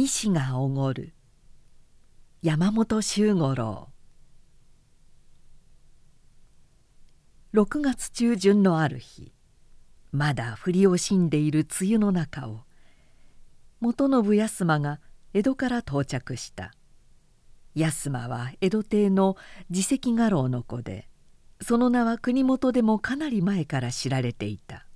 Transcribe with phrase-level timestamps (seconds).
[0.00, 1.12] 西がおごる。
[2.40, 3.88] 山本周五郎。
[7.52, 9.32] 6月中旬のある日
[10.12, 12.60] まだ降り惜しんでいる梅雨の中を
[13.80, 15.00] 元信康馬が
[15.34, 16.70] 江戸から到着した。
[17.74, 19.36] 安間は江戸邸の
[19.68, 21.08] 自責家老の子で
[21.60, 24.86] その名は国元でもかなり前から知られていた。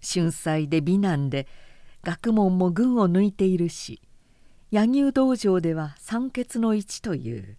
[0.00, 1.48] 春祭で美男で
[2.06, 4.00] 学問も群を抜いているし
[4.70, 7.56] 柳生道場では三欠の一という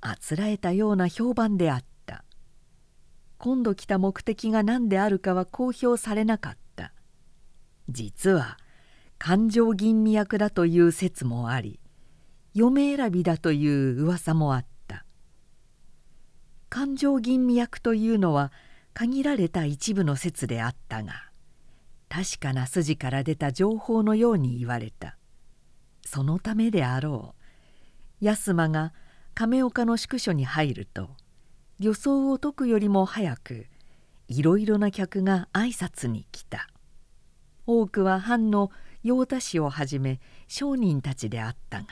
[0.00, 2.22] あつらえたような評判であった。
[3.38, 6.92] 今度来た目的が何であるかは公表されなかった。
[7.88, 8.56] 実は
[9.18, 11.80] 勘定吟味役だという説もあり
[12.54, 15.04] 嫁選びだという噂もあった。
[16.68, 18.52] 勘定吟味役というのは
[18.94, 21.27] 限られた一部の説であったが
[22.08, 25.16] 確かな筋から出た情報のように言われた。
[26.04, 27.34] そのためであろ
[28.20, 28.24] う。
[28.24, 28.92] 安間が
[29.34, 31.10] 亀岡の宿所に入ると
[31.78, 33.66] 予想を解くよりも早く
[34.26, 36.68] いろいろな客が挨拶に来た。
[37.66, 38.70] 多くは藩の
[39.04, 41.86] 用太氏をはじめ商人たちであったが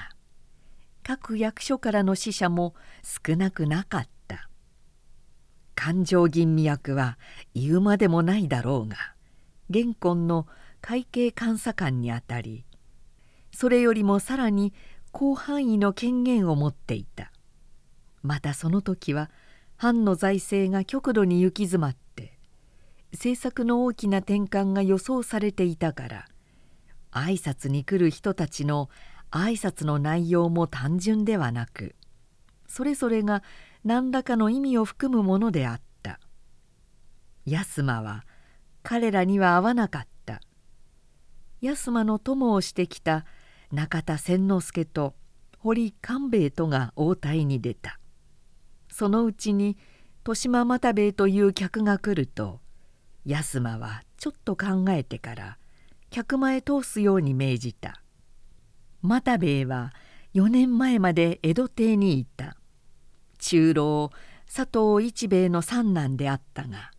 [1.05, 4.49] 各役所からの使者も少なくなかった。
[5.77, 7.19] 勘定吟味役は
[7.55, 9.16] 言うまでもないだろうが
[9.71, 10.47] 現今の
[10.81, 12.65] 会計監査官にあたり
[13.53, 14.73] それよりもさらに
[15.13, 17.33] 広範囲の権限を持っていた。
[18.23, 19.31] またその時は
[19.77, 22.37] 藩の財政が極度に行き詰まって
[23.13, 26.25] 政策の大きな転換が予想されていたから
[27.13, 28.91] 挨拶に来る人たちの
[29.31, 31.95] 挨拶の内容も単純ではなく
[32.67, 33.43] それぞれが
[33.85, 36.19] 何らかの意味を含むものであった。
[37.45, 38.26] 安間は
[38.89, 40.41] 彼らには合わなかった。
[41.61, 43.27] 安間の友をしてきた
[43.73, 45.17] 中田千之助と
[45.59, 47.99] 堀官兵衛とが応対に出た。
[48.89, 49.77] そのうちに
[50.21, 52.61] 豊島又兵衛という客が来ると
[53.25, 55.59] 安間はちょっと考えてから
[56.11, 58.01] 客前通すように命じた。
[59.03, 59.93] 又兵衛は
[60.35, 62.57] 4年前まで江戸邸にいた。
[63.41, 64.13] 中老
[64.47, 66.93] 佐藤一兵衛の三男であったが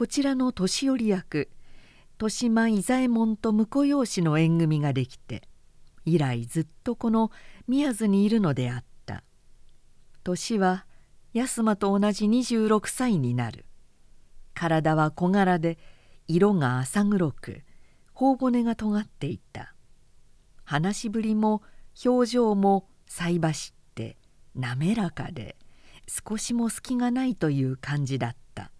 [0.00, 1.50] こちらの年寄り役
[2.12, 5.42] 豊島伊左衛門と婿養子の縁組ができて
[6.06, 7.30] 以来ずっとこの
[7.68, 9.22] 宮津にいるのであった。
[10.24, 10.86] 年は
[11.34, 13.66] 安間と同じ26歳になる。
[14.54, 15.76] 体は小柄で
[16.28, 17.60] 色が浅黒く
[18.14, 19.74] 頬骨が尖っていた。
[20.64, 21.60] 話しぶりも
[22.06, 24.16] 表情も菜箸って
[24.54, 25.56] 滑らかで
[26.08, 28.72] 少しも隙がないという感じだった。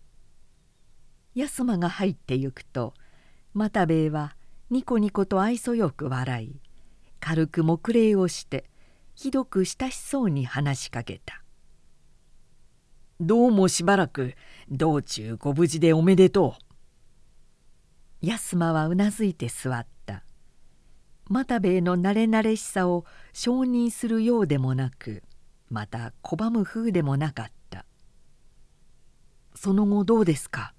[1.35, 2.95] 安間が入ってゆくと
[3.55, 4.35] 又兵衛は
[4.71, 6.61] ニコニコと愛想よく笑い
[7.21, 8.65] 軽く黙礼をして
[9.15, 11.43] ひどく親しそうに話しかけた
[13.21, 14.35] 「どうもしばらく
[14.71, 16.65] 道中ご無事でおめでとう」
[18.27, 20.25] 安間はうなずいて座った。
[21.31, 25.23] 又兵衛の慣れ慣れしさを承認するようでもなく
[25.69, 27.87] また拒む風でもなかった
[29.55, 30.75] 「その後どうですか?」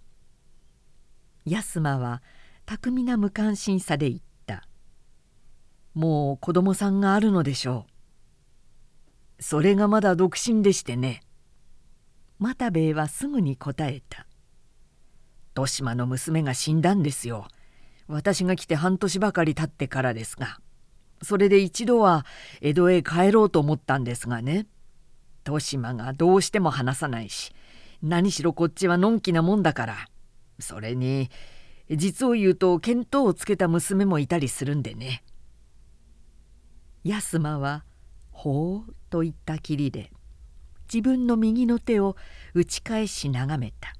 [1.45, 2.21] 安間は
[2.65, 4.67] 巧みな無関心さで言った
[5.93, 7.91] 「もう子供さんがあるのでしょう」
[9.43, 11.23] それがまだ独身でしてね。
[12.39, 14.27] 又兵衛はすぐに答えた
[15.55, 17.47] 「豊島の娘が死んだんですよ。
[18.07, 20.59] 私が来て半年ばかり経ってからですが。
[21.23, 22.25] それで一度は
[22.61, 24.65] 江戸へ帰ろうと思ったんですがね。
[25.45, 27.51] 豊島がどうしても話さないし
[28.03, 30.07] 何しろこっちはのんきなもんだから。
[30.61, 31.29] それに
[31.89, 35.23] 実を言うと見当をつけた娘もいたりするんでね。
[37.03, 37.83] 安間は
[38.31, 40.11] 「ほう」と言ったきりで
[40.91, 42.15] 自分の右の手を
[42.53, 43.95] 打ち返し眺めた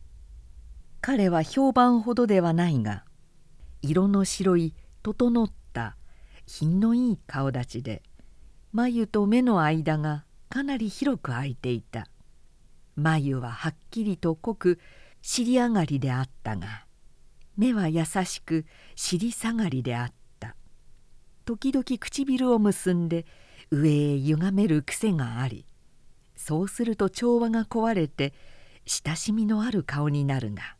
[1.02, 3.06] 彼は評判ほどではないが
[3.82, 5.98] 色の白い整った
[6.46, 8.04] 品のいい顔立ちで
[8.72, 12.08] 眉と目の間がかなり広く開いていた
[12.96, 14.80] 眉ははっきりと濃く
[15.22, 16.86] 尻上がりであったが
[17.58, 18.66] 目は優しく
[18.96, 20.56] 尻下がりであった。
[21.46, 23.26] 時々唇を結んで
[23.72, 25.66] 上へ歪める癖があり
[26.36, 28.34] そうすると調和が壊れて
[28.86, 30.76] 親しみのある顔になるが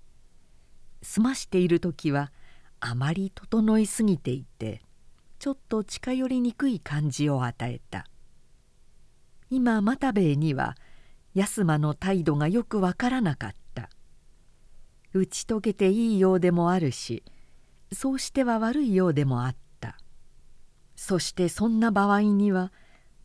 [1.02, 2.32] 澄ましている時は
[2.80, 4.82] あまり整いすぎていて
[5.40, 8.06] ちょっと近寄りにくい感じを与えた。
[9.50, 10.78] 今又兵衛には
[11.34, 13.61] 安間の態度がよくわからなかった。
[15.14, 17.24] 打ち解けていいようでもあるし
[17.92, 19.98] そうしては悪いようでもあった
[20.96, 22.72] そしてそんな場合には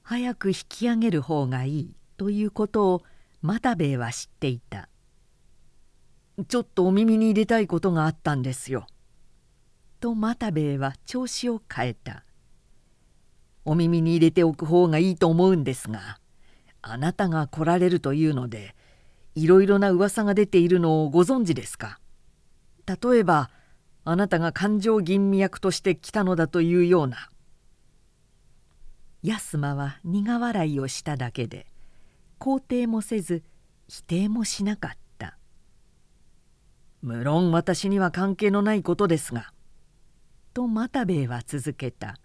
[0.03, 3.03] 早く引き上げる方がいいということを
[3.43, 4.89] 又兵衛は知っていた
[6.49, 8.87] ちょっとお耳に入れたいことがあったんですよ。
[10.01, 12.27] と又兵衛は調子を変えた。
[13.65, 16.21] お耳に入れておく方がいいと思うんですが
[16.83, 18.76] あなたが来られるというので
[19.37, 22.01] いろいろな噂が出ているのをご存知ですか？
[22.87, 23.51] 例えば
[24.05, 27.31] あなたが勘定吟味役として来たのだというような。
[29.23, 31.67] 安間は苦笑いをしただけで
[32.41, 33.43] 肯定もせず
[33.89, 35.37] 否定もしなかった。
[37.03, 39.53] 無論私には関係のないことですが」
[40.55, 42.19] と又兵衛は続けた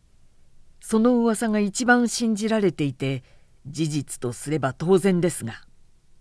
[0.80, 3.24] 「その噂が一番信じられていて
[3.66, 5.60] 事実とすれば当然ですが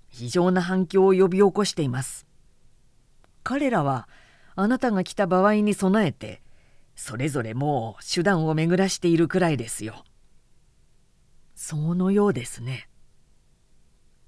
[0.09, 2.27] 非常な反響を呼び起こしています」
[3.43, 4.09] 彼らは
[4.55, 6.41] あなたが来た場合に備えて
[6.95, 10.03] それぞれもう手段を巡らしているくらいですよ。
[11.55, 12.89] そのようですね。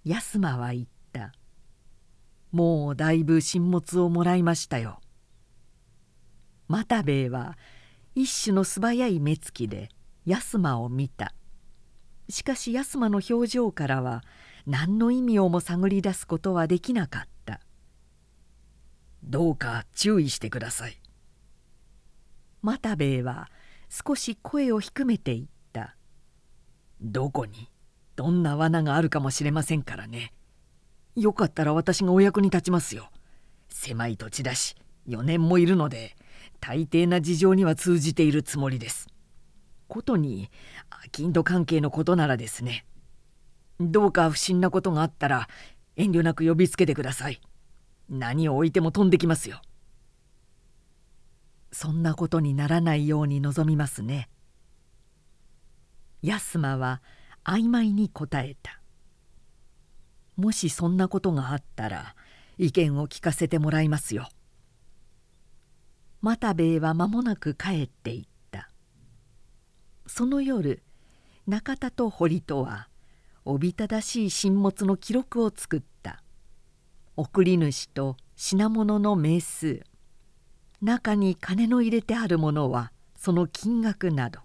[0.05, 1.33] 安間は言った。
[2.51, 5.01] もうだいぶ進物をもらいましたよ。
[6.69, 7.57] 又兵衛は
[8.15, 9.89] 一種の素早い目つきで
[10.25, 11.33] 安間を見た。
[12.29, 14.23] しかし安間の表情からは
[14.65, 17.61] 何の意味をも探り出すことはできなかった。
[19.23, 20.99] どうか注意してください。
[22.63, 23.49] 又兵衛は
[23.89, 25.95] 少し声を低めて言った。
[27.01, 27.69] どこに？
[28.15, 30.33] どんな罠があるかもしれませんからね。
[31.15, 33.09] よかったら私がお役に立ちますよ。
[33.69, 34.75] 狭い土地だし
[35.07, 36.15] 4年もいるので
[36.59, 39.07] 大抵な事情には通じているつもりです。
[39.87, 40.49] ことに
[41.11, 42.85] 金土関係のことならですね
[43.89, 45.47] どうか不審なことがあったら
[45.95, 47.41] 遠慮なく呼びつけてください。
[48.09, 49.61] 何を置いても飛んできますよ。
[51.71, 54.29] そんなことにならないように望みますね。
[56.21, 57.01] 安間は
[57.45, 58.81] 曖昧に答えた。
[60.35, 62.15] もしそんなことがあったら
[62.57, 64.27] 意見を聞かせてもらいますよ。
[66.21, 68.69] 又兵衛は間もなく帰っていった
[70.05, 70.83] その夜
[71.47, 72.89] 中田と堀戸は
[73.43, 76.21] おびただしい進物の記録を作った。
[77.15, 79.81] 送り主と品物の名数。
[80.81, 84.41] 中に金の入れてあるものはその金額など。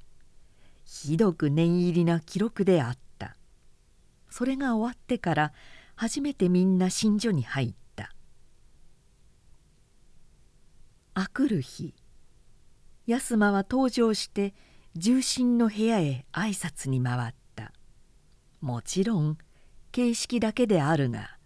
[0.84, 3.36] ひどく念入りな記録であった。
[4.30, 5.52] それが終わってから
[5.94, 8.14] 初めてみんな寝所に入った。
[11.14, 11.94] あくる日。
[13.06, 14.54] 安間は登場して
[14.94, 17.45] 重臣の部屋へ挨拶に回った。
[18.66, 19.38] もちろん
[19.92, 21.38] 形式だけであるが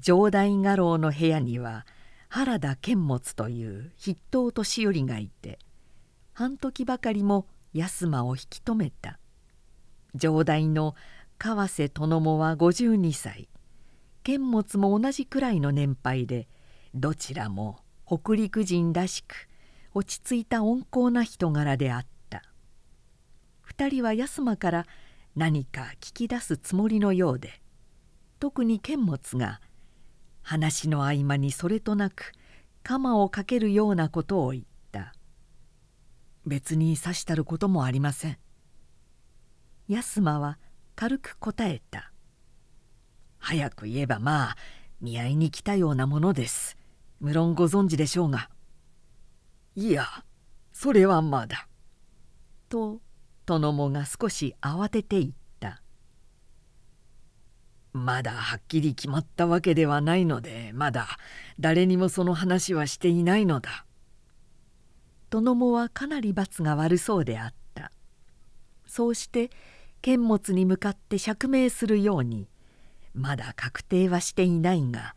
[0.00, 1.86] 城代家老の部屋には
[2.30, 5.60] 原田剣持という筆頭年寄りがいて
[6.32, 9.20] 半時ばかりも安間を引き止めた。
[10.18, 10.96] 城代の
[11.38, 13.48] 川瀬殿もは52歳。
[14.24, 16.48] 剣物も同じくらいの年配で
[16.92, 19.48] どちらも北陸人らしく
[19.94, 22.42] 落ち着いた温厚な人柄であった。
[23.76, 24.86] 2人は安間から
[25.34, 27.62] 何か聞き出すつもりのようで
[28.38, 29.60] 特に剣物が
[30.42, 32.32] 話の合間にそれとなく
[32.82, 35.14] 鎌をかけるようなことを言った。
[36.44, 38.38] 別に刺したることもありません。
[39.88, 40.58] 安間は
[40.96, 42.12] 軽く答えた。
[43.38, 44.56] 早く言えばまあ
[45.00, 46.76] 見合いに来たようなものです。
[47.20, 48.50] 無論ご存知でしょうが。
[49.76, 50.06] いや
[50.72, 51.68] それはまだ。
[52.68, 53.00] と
[53.46, 55.82] 殿もが少し慌てて言った。
[57.92, 61.18] まだはっきり決まったわけではないのでまだ
[61.60, 63.84] 誰にもその話はしていないのだ。
[65.30, 67.92] 殿もはかなり罰が悪そうであった。
[68.86, 69.50] そうして
[70.02, 72.48] 剣物に向かって釈明するように
[73.14, 75.14] まだ確定はしていないが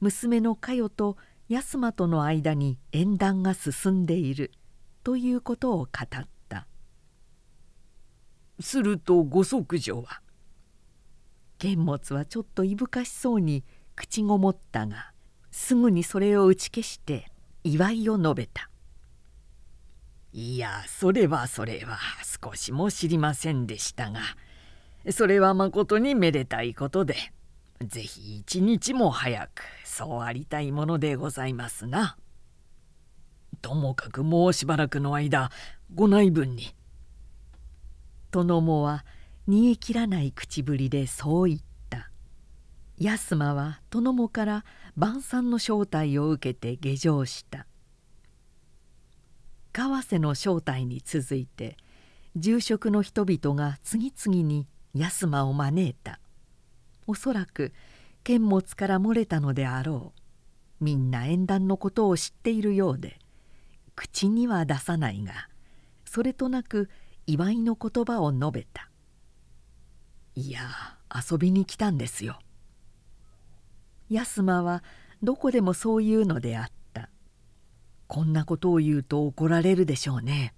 [0.00, 1.16] 娘の佳代と
[1.48, 4.52] 安間との間に縁談が進んでいる
[5.04, 6.35] ということを語った。
[8.60, 10.20] するとご息女は
[11.58, 15.12] 剣物はちょっといぶかしそうに口ごもったが
[15.50, 17.30] すぐにそれを打ち消して
[17.64, 18.70] 祝いを述べた
[20.32, 21.98] 「いやそれはそれは
[22.42, 24.20] 少しも知りませんでしたが
[25.10, 27.16] それはまことにめでたいことで
[27.80, 32.16] ぜひ一日も早くそうありたいものでございますな。
[33.62, 35.50] ともかくもうしばらくの間
[35.94, 36.75] ご内分に。
[38.44, 39.06] 殿もは
[39.46, 42.10] 煮え切らない口ぶりでそう言った。
[42.98, 44.64] 安間は殿もから
[44.96, 47.66] 晩餐の招待を受けて下城した。
[49.72, 51.76] 川瀬の招待に続いて
[52.34, 56.18] 住職の人々が次々に安間を招いた
[57.06, 57.72] おそらく
[58.24, 60.14] 剣物から漏れたのであろ
[60.80, 63.18] うみんな縁談のことを知っているようで
[63.94, 65.48] 口には出さないが
[66.06, 66.88] それとなく
[67.26, 68.90] 祝いの言葉を述べた
[70.34, 70.60] 「いや
[71.12, 72.38] 遊びに来たんですよ」
[74.08, 74.84] 安間は
[75.22, 76.76] どこでもそういうのであった。
[78.06, 80.54] こんなことを言うと怒られるでしょうね。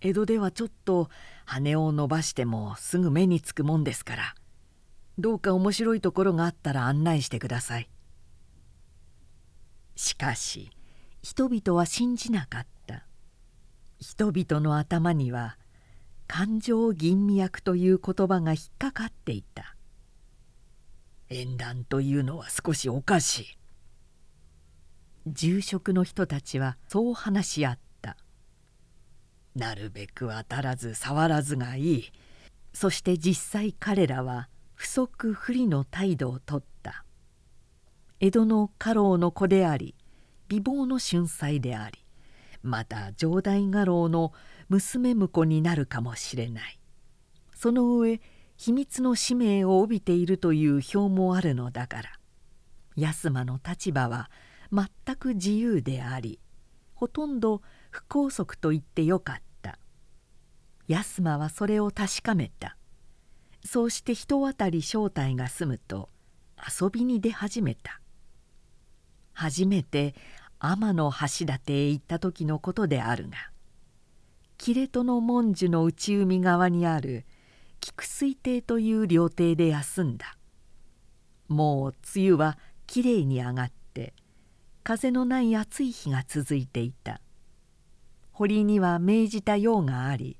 [0.00, 1.08] 江戸ではちょっと
[1.46, 4.34] 羽を伸ばしてもすぐ目につくもんですから。
[5.18, 7.88] どうか面白いところがあったら案内してください。
[9.96, 10.70] しかし
[11.22, 13.06] 人々は信じなかった。
[13.98, 15.56] 人々の頭には
[16.28, 19.74] 感情吟味役という言葉が引っかかっていた。
[21.30, 23.58] 縁談というのは少しおかしい。
[25.26, 28.16] 住職の人たちはそう話し合った。
[29.56, 32.12] なるべく当たらず触らずがいい。
[32.74, 37.04] そして実際彼らは不足不利の態度をとった。
[38.20, 39.94] 江戸の家老の子であり
[40.48, 42.04] 美貌の春才であり
[42.62, 44.32] また城代家老の
[44.68, 46.78] 娘婿になるかもしれない。
[47.54, 48.20] その上
[48.56, 52.10] 秘密の使命を帯びているという表もあるのだから。
[52.96, 54.30] 安間の立場は
[54.72, 56.40] 全く自由であり
[56.94, 59.78] ほとんど不拘束と言ってよかった。
[60.88, 62.76] 安間はそれを確かめた。
[63.64, 66.10] そうして人渡り正体が済むと
[66.80, 68.00] 遊びに出始めた。
[69.32, 70.14] 初めて
[70.58, 73.36] 天の橋立へ行った時のことであるが
[74.58, 77.24] 切戸の文殊の内海側にある
[77.80, 80.36] 菊水亭という料亭で休んだ。
[81.46, 84.12] もう梅雨はきれいに上がって
[84.82, 87.20] 風のない暑い日が続いていた。
[88.32, 90.36] 堀には命じた用があり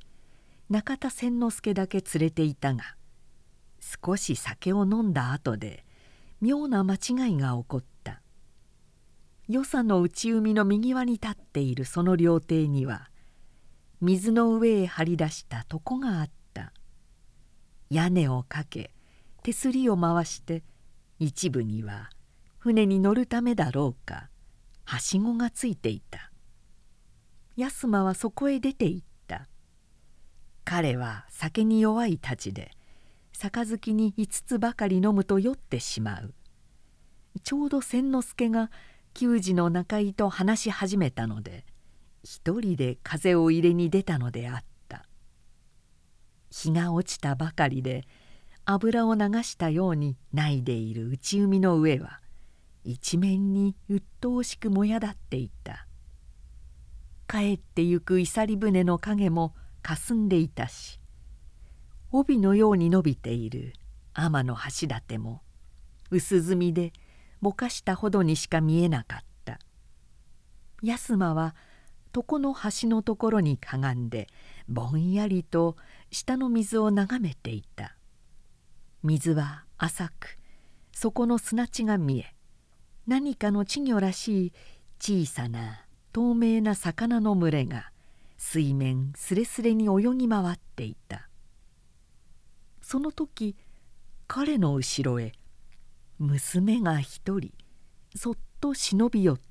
[0.69, 2.97] 中田千之助だけ連れていたが
[3.81, 5.85] 少し酒を飲んだ後で
[6.41, 8.21] 妙な間違いが起こった。
[9.49, 13.08] 与謝の内海の右輪に立っているその料亭には
[14.01, 16.73] 水の上へ張り出した床があった。
[17.91, 18.93] 屋根をかけ
[19.43, 20.63] 手すりを回して
[21.19, 22.11] 一部には
[22.59, 24.29] 船に乗るためだろうか
[24.85, 26.31] はしごがついていた。
[27.57, 29.49] 安間はそこへ出て行った。
[30.65, 32.71] 彼は酒に弱いたちで
[33.33, 36.35] 杯に5つばかり飲むと酔ってしまう。
[37.43, 38.71] ちょうど千之助が
[39.15, 41.65] 給仕の中井と話し始めたので
[42.31, 45.07] 一人で風を入れに出たのであった。
[46.51, 48.05] 日が落ちたばかりで
[48.67, 52.21] 油を流したようにないでいる内海の上は
[52.85, 55.87] 一面に鬱陶しくもやだっていた。
[57.27, 61.01] 帰ってゆくいさり船の影もかすんでいたし
[62.13, 63.73] 帯のように伸びている
[64.13, 65.41] 天の橋立も
[66.11, 66.93] 薄墨で
[67.41, 69.59] ぼかしたほどにしか見えなかった。
[70.83, 71.57] 安間は
[72.19, 74.27] 床の端のところにかがんで
[74.69, 75.77] ぼんやりと
[76.11, 77.97] 下の水を眺めていた。
[79.05, 80.39] 水は浅く
[80.93, 82.35] 底の砂地が見え
[83.07, 84.53] 何かの稚魚らしい
[84.99, 87.93] 小さな透明な魚の群れが
[88.37, 91.29] 水面すれすれに泳ぎ回っていた。
[92.83, 93.55] その時
[94.27, 95.33] 彼の後ろへ
[96.19, 97.53] 娘が一人
[98.17, 99.48] そっと忍び寄った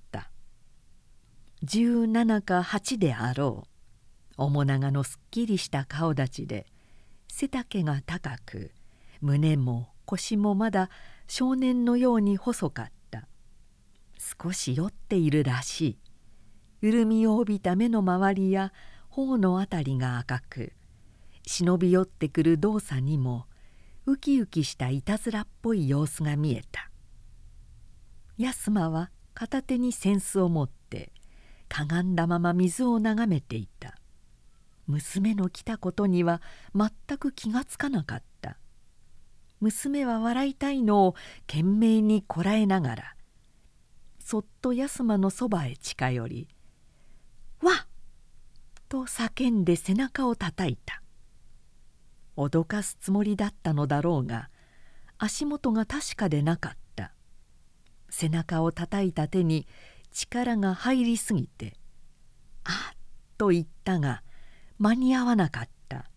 [1.63, 3.65] 17か8であろ
[4.37, 4.43] う。
[4.43, 6.67] 面長のすっきりした顔立ちで
[7.27, 8.71] 背丈が高く
[9.21, 10.91] 胸も腰もまだ
[11.27, 13.27] 少年のように細かった。
[14.41, 15.97] 少し酔っているらし
[16.81, 16.91] い。
[16.91, 18.71] 潤みを帯びた目の周りや
[19.09, 20.73] 頬のあたりが赤く
[21.43, 23.47] 忍び寄ってくる動作にも
[24.05, 26.91] ウキウキしたいたずらっぽい様子が見えた。
[28.37, 31.11] 安間は片手に扇子を持って
[31.69, 33.97] かがんだまま水を眺めていた。
[34.87, 36.41] 娘の来たことには
[36.73, 38.57] 全く気がつかなかった。
[39.59, 41.15] 娘は笑いたいのを
[41.47, 43.15] 懸命にこらえながら
[44.19, 46.47] そっと安間のそばへ近寄り
[47.63, 47.87] 「わっ!」
[48.87, 51.01] と叫んで背中をたたいた。
[52.35, 54.49] 脅かすつもりだったのだろうが
[55.17, 57.13] 足元が確かでなかった。
[58.09, 59.67] 背中をたたいた手に
[60.17, 61.75] 力が入りすぎて
[62.65, 62.97] 「あっ!」
[63.37, 64.23] と言ったが
[64.79, 66.09] 間に合わなかった。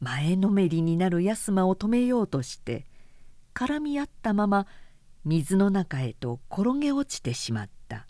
[0.00, 2.84] 前のめりになる安間を止めようとして
[3.54, 4.66] 絡み合ったまま
[5.24, 8.08] 水の中へと転げ落ちてしまった。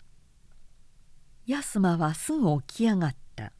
[1.45, 3.53] 安間はすぐ起き上がった。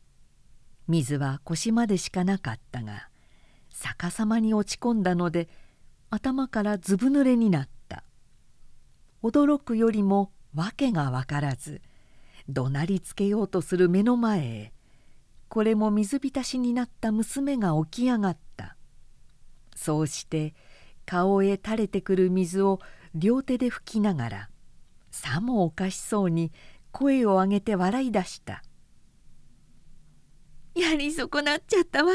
[0.87, 3.09] 水は腰までしかなかったが
[3.69, 5.47] 逆さまに落ち込んだので
[6.09, 8.03] 頭からずぶ濡れになった。
[9.21, 11.81] 驚くよりも訳が分からず
[12.49, 14.73] 怒鳴りつけようとする目の前へ
[15.49, 18.75] これも水浸しになった娘が起き上がった。
[19.75, 20.53] そうして
[21.05, 22.79] 顔へ垂れてくる水を
[23.15, 24.49] 両手で拭きながら
[25.11, 26.51] さもおかしそうに
[26.91, 28.63] 声を上げて笑い出した
[30.75, 32.11] 「やり損なっちゃったわ」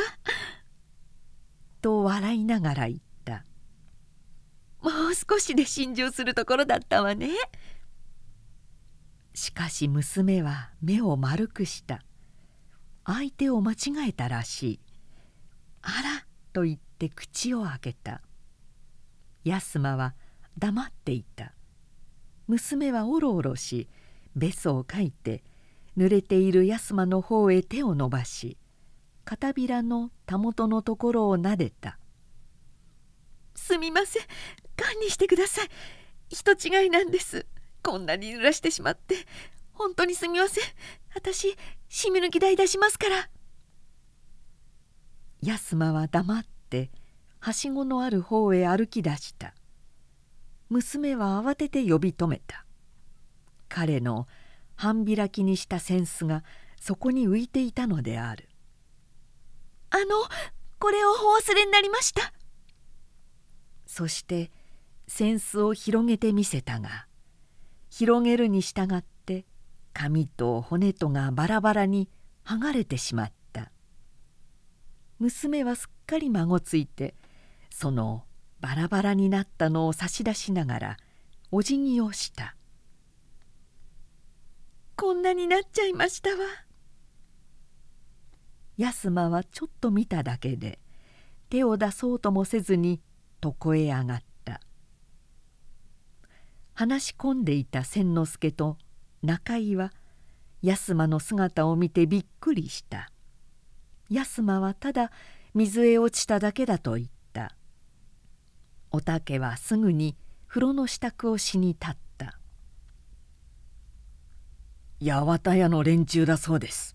[1.82, 3.44] と笑いながら言った
[4.82, 7.30] 「もう少しで心中するところだったわね」
[9.38, 12.02] しかし娘は目を丸くした。
[13.04, 13.76] 相手を間違
[14.08, 14.80] えたらしい
[15.80, 18.20] 「あら」と言って口を開けた。
[19.44, 20.16] 安間は
[20.58, 21.54] 黙っていた。
[22.48, 23.88] 娘はおろおろし
[24.34, 25.44] べそをかいて
[25.96, 28.58] 濡れている安間の方へ手を伸ばし
[29.24, 32.00] 片びらのたもとのところをなでた
[33.54, 34.22] 「すみません。
[34.76, 35.68] 堪にしてください。
[36.28, 37.46] 人違いなんです。
[37.88, 39.16] こんなに濡らしてしまって
[39.72, 40.64] 本当にすみません。
[41.14, 41.56] 私
[41.88, 43.30] しみ抜き代出しますから」
[45.40, 46.90] 安間は黙って
[47.38, 49.54] はしごのある方へ歩き出した。
[50.68, 52.66] 娘は慌てて呼び止めた。
[53.70, 54.28] 彼の
[54.76, 56.44] 半開きにした扇子が
[56.78, 58.50] そこに浮いていたのである
[59.90, 60.04] 「あの
[60.78, 62.34] これをお忘れになりました」
[63.86, 64.52] そして
[65.08, 67.07] 扇子を広げてみせたが
[67.98, 69.44] 広げるに従って
[69.92, 72.08] 髪と骨とがバラバラに
[72.46, 73.72] 剥がれてしまった。
[75.18, 77.16] 娘はすっかり孫ついて
[77.70, 78.22] その
[78.60, 80.96] バラバラになったのを差し出しながら
[81.50, 82.54] お辞儀をした
[84.94, 86.36] 「こんなになっちゃいましたわ」
[88.78, 90.78] 安間はちょっと見ただけで
[91.50, 93.00] 手を出そうともせずに
[93.44, 94.27] 床へ上がった。
[96.78, 98.76] 話し込んでいた千之助と
[99.24, 99.92] 中井は
[100.62, 103.10] 安間の姿を見てびっくりした。
[104.08, 105.10] 安間はただ
[105.54, 107.56] 水へ落ちただけだと言った。
[108.92, 110.14] おたけはすぐに
[110.46, 112.38] 風呂の支度をしに立った。
[115.04, 116.94] 八幡屋の連中だそうです。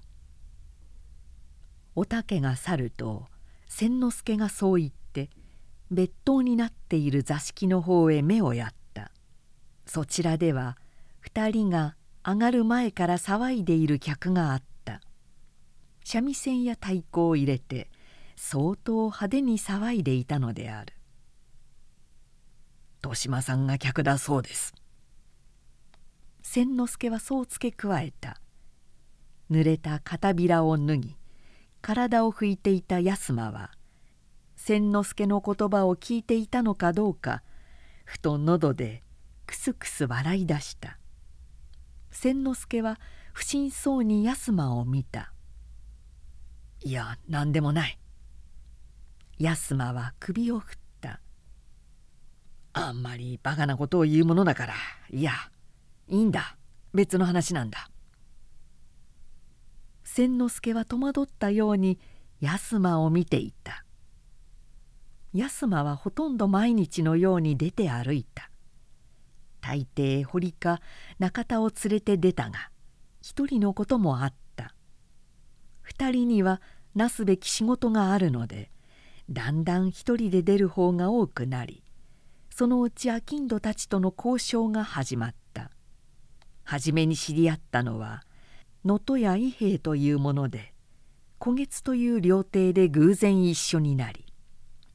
[1.93, 3.25] おたけが去ると
[3.67, 5.29] 千之助がそう言って
[5.91, 8.82] 別当になっている座敷の方へ目をやった。
[9.85, 10.77] そちらでは
[11.25, 15.01] 2人が上がる前から騒いでいる客があった。
[16.03, 17.89] 三味線や太鼓を入れて
[18.35, 20.93] 相当派手に騒いでいたのである。
[23.03, 24.73] 豊島さんが客だそうです。
[26.41, 28.39] 千之助はそう付け加えた。
[29.51, 31.15] 濡れた片びらを脱ぎ
[31.81, 33.71] 体を拭いていた安間は
[34.55, 37.43] 千之助の言葉を聞いていたのかどうか
[38.05, 39.03] ふと喉で
[39.45, 40.97] クスクス笑い出した。
[42.11, 42.99] 千之助は
[43.33, 45.33] 不審そうに安間を見た
[46.85, 47.99] 「いや何でもない」
[49.39, 51.19] 安間は首を振った
[52.73, 54.73] 「あんまりバカなことを言うものだから。
[55.09, 55.33] いや
[56.07, 56.57] いいんだ。
[56.93, 57.89] 別の話なんだ」
[60.05, 61.99] 千之助は戸惑ったように
[62.39, 63.83] 安間を見ていた。
[65.33, 68.51] 安間はほとんど毎日のように出て歩いた。
[69.63, 70.81] 大抵堀か
[71.19, 72.69] 中田を連れて出たが
[73.21, 74.75] 一人のこともあった。
[75.81, 76.61] 二人には
[76.95, 78.71] なすべき仕事があるので
[79.29, 81.83] だんだん一人で出る方が多くなり
[82.49, 85.71] そのうち商人たちとの交渉が始まった。
[86.65, 88.23] 初めに知り合ったのは
[88.85, 90.73] 能登屋伊兵衛というもので
[91.41, 94.25] 古月という料亭で偶然一緒になり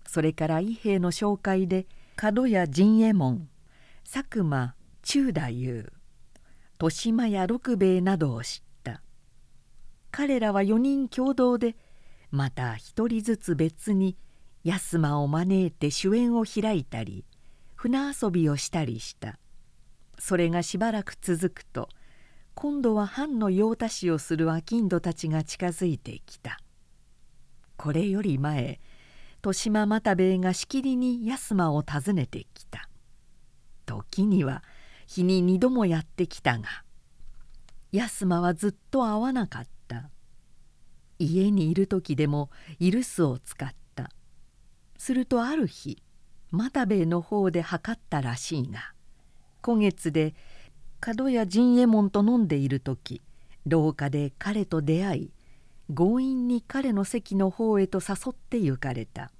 [0.06, 3.47] それから伊兵衛の紹介で角屋陣右衛門
[4.10, 5.92] 佐久間中太夫
[6.78, 9.02] 豊島や六兵衛などを知った。
[10.10, 11.76] 彼らは4人共同で
[12.30, 14.16] また一人ずつ別に
[14.64, 17.26] 安間を招いて主演を開いたり
[17.74, 19.38] 船遊びをしたりした。
[20.18, 21.90] それがしばらく続くと
[22.54, 26.58] 今度は藩の用足しをする商人たちが近づいてきた。
[27.76, 28.80] これより前
[29.40, 32.88] 豊島又兵衛がしきりに安間を訪ねてきた。
[33.88, 34.62] 時には
[35.06, 36.68] 日に二度もやってきたが
[37.90, 40.10] 安間はずっと会わなかった。
[41.18, 44.10] 家にいる時でもイルスを使った。
[44.98, 46.02] するとある日
[46.52, 48.92] 又兵衛の方で測ったらしいが
[49.62, 50.34] 今月で
[51.00, 53.22] 角屋陣右衛門と飲んでいる時
[53.66, 55.32] 廊下で彼と出会い
[55.94, 59.30] 強引に彼の席の方へと誘って行かれた。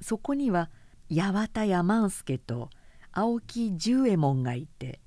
[0.00, 0.70] そこには
[1.10, 2.70] 八幡屋万助と
[3.18, 5.00] 青木十右衛門がいて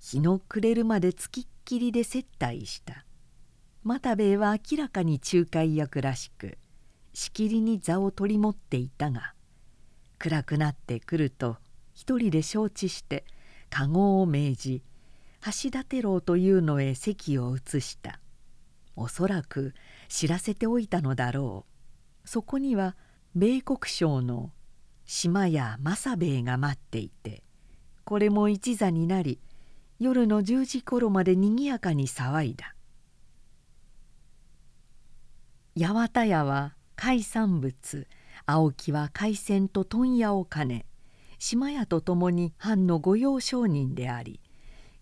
[0.00, 3.04] 日の暮れるまでつきっきりで接待した。
[3.84, 6.58] 又兵衛は明らかに仲介役らしく
[7.14, 9.34] しきりに座を取り持っていたが
[10.18, 11.56] 暗くなってくると
[11.94, 13.24] 一人で承知して
[13.70, 14.82] 籠を命じ
[15.44, 18.18] 橋立郎というのへ席を移した。
[18.96, 19.72] おそらく
[20.08, 21.64] 知らせておいたのだろ
[22.24, 22.28] う。
[22.28, 22.96] そこには
[23.36, 24.50] 米国省の
[25.04, 27.44] 島屋正兵衛が待っていて
[28.04, 29.38] これも一座になり
[29.98, 32.74] 夜の10時頃までにぎやかに騒いだ。
[35.78, 38.06] 八幡屋は海産物
[38.44, 40.84] 青木は海鮮と問屋を兼ね
[41.38, 44.40] 島屋と共に藩の御用商人であり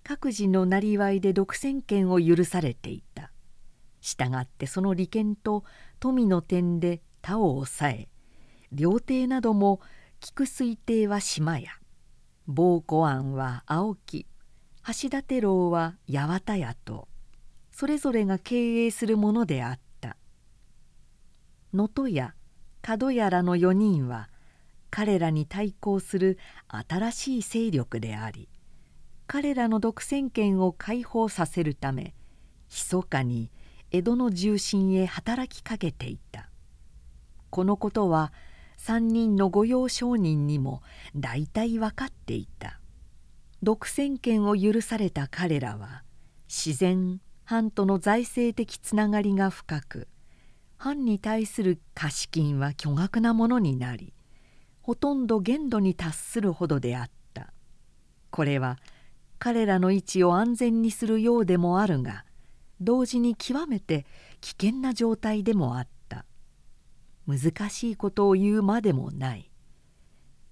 [0.04, 3.32] 各自のなりわいで独占権を許されていた。
[4.00, 5.64] したがってその利権と
[5.98, 8.08] 富の点で他を抑え
[8.72, 9.80] 料亭なども
[10.20, 11.79] 菊水亭は島屋。
[12.52, 14.26] 暴古庵は青木。
[14.86, 17.06] 橋立楼は八幡屋と
[17.70, 20.16] それぞれが経営するものであった。
[21.72, 22.34] 能登屋
[22.82, 24.30] 角屋らの4人は
[24.90, 28.48] 彼らに対抗する新しい勢力であり
[29.28, 32.14] 彼らの独占権を解放させるため
[32.68, 33.52] 密かに
[33.92, 36.50] 江戸の重臣へ働きかけていた。
[37.50, 38.32] このことは
[38.82, 40.82] 3人の御用商人にも
[41.14, 42.80] 大体分かっていた。
[43.62, 46.02] 独占権を許された彼らは
[46.48, 50.08] 自然藩との財政的つながりが深く
[50.78, 54.14] 藩に対する貸金は巨額なものになり
[54.80, 57.52] ほとんど限度に達するほどであった。
[58.30, 58.78] これは
[59.38, 62.24] 彼らの位置を安全にするようでもあるが
[62.80, 64.06] 同時に極めて
[64.40, 65.99] 危険な状態でもあった。
[67.26, 69.50] 難しいことを言うまでもない。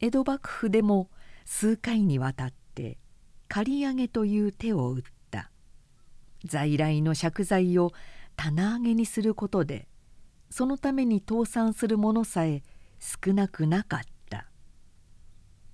[0.00, 1.10] 江戸幕府でも
[1.44, 2.98] 数回にわたって
[3.48, 5.50] 借り上げという手を打った。
[6.44, 7.92] 在来の借財を
[8.36, 9.88] 棚上げにすることで
[10.50, 12.62] そのために倒産する者さえ
[13.00, 14.08] 少なくなかった。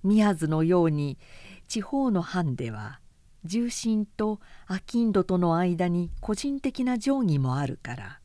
[0.03, 1.17] 宮津のように
[1.67, 2.99] 地方の藩では
[3.43, 8.19] 重臣と商人との間に個人的な定規もあるから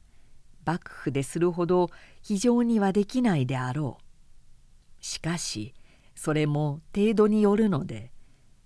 [0.70, 1.90] 幕府でするほど
[2.22, 5.04] 非常にはできないであろう。
[5.04, 5.74] しかし
[6.14, 8.12] それも程度によるので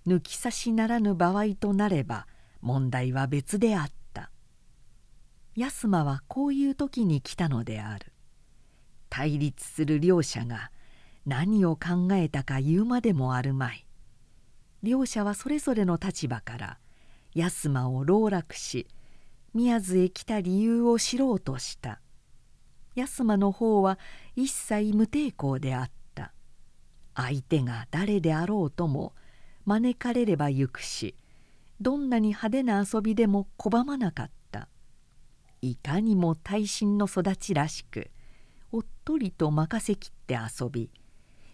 [0.06, 2.26] 抜き差しならぬ場合となれば
[2.60, 4.30] 問題は別であった。
[5.56, 8.12] 安間はこういう時に来たのである。
[9.08, 10.70] 対立する両者が
[11.24, 13.86] 何を考えたか言うまでもあるまい。
[14.82, 16.78] 両者はそれぞれの立場から
[17.34, 18.86] 安間を籠絡し
[19.54, 22.00] 宮津へ来た理由を知ろうとした。
[22.96, 24.00] 安間の方は
[24.34, 26.32] 一切無抵抗であった。
[27.14, 29.14] 相手が誰であろうとも
[29.64, 31.14] 招かれれば行くし
[31.80, 34.68] どんなに派手な遊びでも拒まなかった。
[35.62, 38.10] いかにも大臣の育ちらしく
[38.72, 40.90] おっとりと任せきって遊び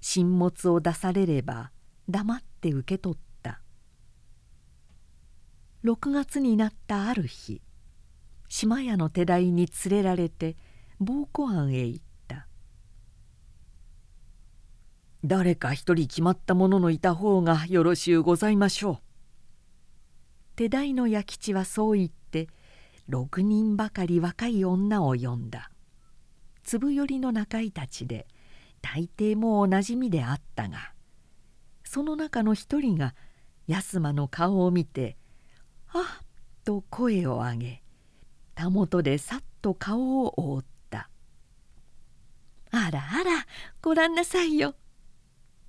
[0.00, 1.70] 進物を出されれば
[2.08, 3.60] 黙って受け取った。
[5.84, 7.60] 6月になったある日
[8.50, 10.56] 島屋の手代に連れられて
[10.98, 12.48] 暴古庵へ行った
[15.24, 18.98] 「誰か一人決まった者のいた方がよろしゅうございましょう」
[20.56, 22.48] 手代の弥吉はそう言って
[23.08, 25.70] 6人ばかり若い女を呼んだ
[26.64, 28.26] 粒寄りの仲居たちで
[28.82, 30.92] 大抵もうおなじみであったが
[31.84, 33.14] その中の一人が
[33.68, 35.16] 安間の顔を見て
[35.94, 36.26] 「あっ!」
[36.64, 37.82] と声を上げ
[38.54, 41.08] たもとでさっと顔を覆った
[42.70, 43.46] 「あらあら
[43.82, 44.74] ごらんなさいよ」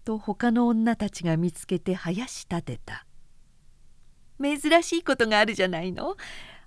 [0.04, 3.06] と他の女たちが見つけて囃し立てた
[4.41, 6.17] 「珍しいことがあるじゃないの。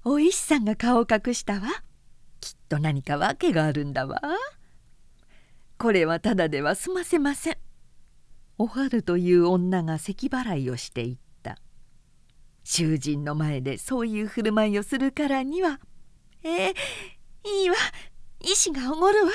[0.05, 1.62] お石さんが顔を隠したわ。
[2.40, 4.20] きっと何か訳があるんだわ。
[5.79, 7.57] これはただでは済ませません」
[8.59, 11.24] おはるという女が咳払いをしていった。
[12.62, 15.81] 囚人の前でそういう振る舞いをするからには
[16.44, 16.74] えー、
[17.62, 17.76] いいわ。
[18.40, 19.33] 医師がおごるわ。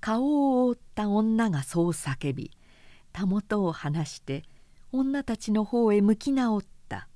[0.00, 2.50] 顔を覆った女がそう叫び
[3.12, 4.42] たもとを離して
[4.90, 7.08] 女たちの方へ向き直った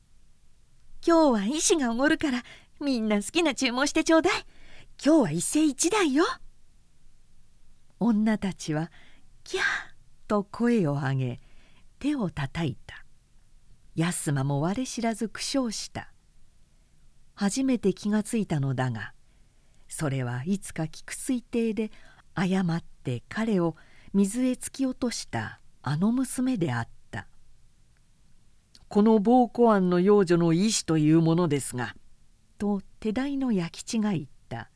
[1.06, 2.42] 「今日は医師がおごるから
[2.80, 4.46] みんな好きな注文してちょうだい。
[5.04, 6.24] 今日は一世一代よ」
[8.00, 8.90] 女たちは
[9.44, 9.64] 「キャー!」
[10.26, 11.40] と声を上げ
[11.98, 13.04] 手をたたいた。
[13.94, 16.15] 安間も我知らず苦笑した。
[17.36, 19.12] 初めて気がついたのだが
[19.88, 21.90] それはいつか菊水亭で
[22.34, 23.76] 誤って彼を
[24.14, 27.28] 水へ突き落としたあの娘であった。
[28.88, 31.94] この暴行案の幼女の意志というものですが
[32.56, 34.70] と手代の弥吉が言った。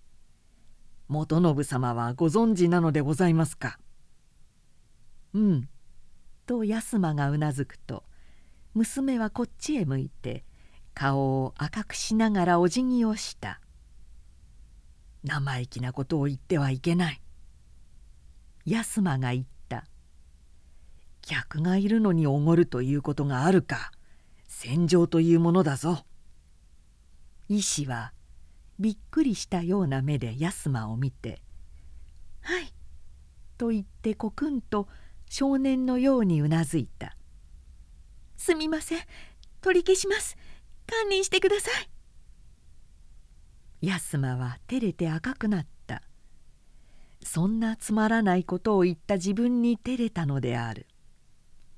[1.09, 3.79] 元信様はご存知なのでございますか？
[5.33, 5.69] うん。
[6.47, 8.05] と安間がうなずくと
[8.75, 10.45] 娘はこっちへ向いて
[11.01, 13.59] 顔を赤くしながらお辞儀をした。
[15.25, 17.23] 生意気なことを言ってはいけない。
[18.67, 19.87] 安間が言った。
[21.23, 23.93] 客がいるのにおごるということがあるか。
[24.47, 26.05] 戦場というものだぞ。
[27.49, 28.13] 医師は
[28.79, 31.41] びっくりしたような目で安間を見て
[32.43, 32.75] 「はい」
[33.57, 34.87] と言ってコクンと
[35.31, 37.17] 少年のようにうなずいた
[38.37, 39.01] 「すみません。
[39.63, 40.37] 取り消します。
[40.91, 41.89] 堪忍してください」
[43.87, 46.03] 安間は照れて赤くなった。
[47.23, 50.87] そんなつまらないことを言った自分に照れたのである。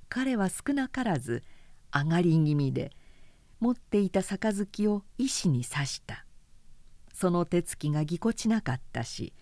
[0.08, 1.42] 彼は少なからず
[1.92, 2.92] 上がり気味で
[3.60, 6.24] 持っていた杯を医師に刺した。
[7.12, 9.32] その手つきがぎこちなかったし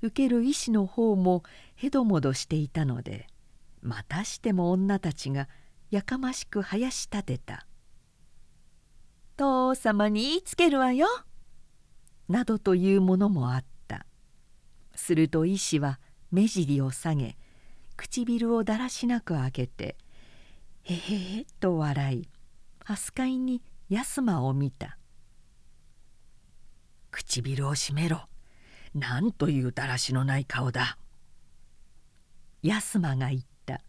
[0.00, 1.42] 受ける医師の方も
[1.74, 3.26] へどもどしていたので
[3.82, 5.48] またしても女たちが
[5.90, 7.66] やかましくはやし立てた
[9.36, 11.06] 「父様に言いつけるわよ」
[12.28, 14.06] などというものもあった。
[14.94, 16.00] すると医師は
[16.32, 17.36] 目尻を下げ
[17.96, 19.96] 唇をだらしなく開けて
[20.82, 22.28] 「へへへ」と笑い
[22.80, 24.98] 飛鳥に安間を見た
[27.12, 28.28] 「唇を閉めろ。
[28.94, 30.98] なんというだらしのない顔だ」
[32.62, 33.82] 安間が言った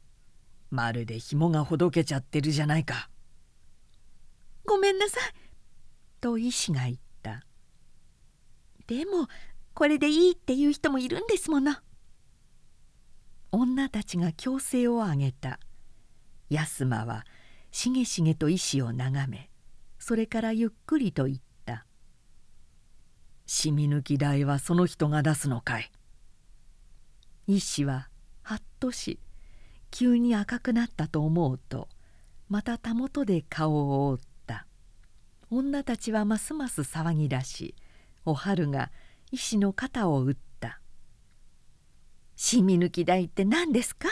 [0.70, 3.10] 「まるで紐がほどけちゃってるじゃないか」
[4.64, 5.32] ごめんなさい」
[6.20, 7.44] と医師が言った。
[8.86, 9.28] でも
[9.74, 11.76] これでいいっていう人もいるんですもの。
[13.52, 15.60] 女たちが強制を上げた。
[16.50, 17.24] 安間は
[17.70, 19.50] しげしげと石を眺め
[19.98, 21.86] それからゆっくりと言った
[23.46, 25.92] 「しみ抜き代はその人が出すのかい?」
[27.46, 28.08] 石は
[28.42, 29.20] はっとし
[29.92, 31.88] 急に赤くなったと思うと
[32.48, 34.29] またたもとで顔を覆った。
[35.50, 37.74] 女たちはますます騒ぎ出し
[38.24, 38.92] お春が
[39.32, 40.80] 医師の肩を打った
[42.36, 44.08] 「しみ抜き代って何ですか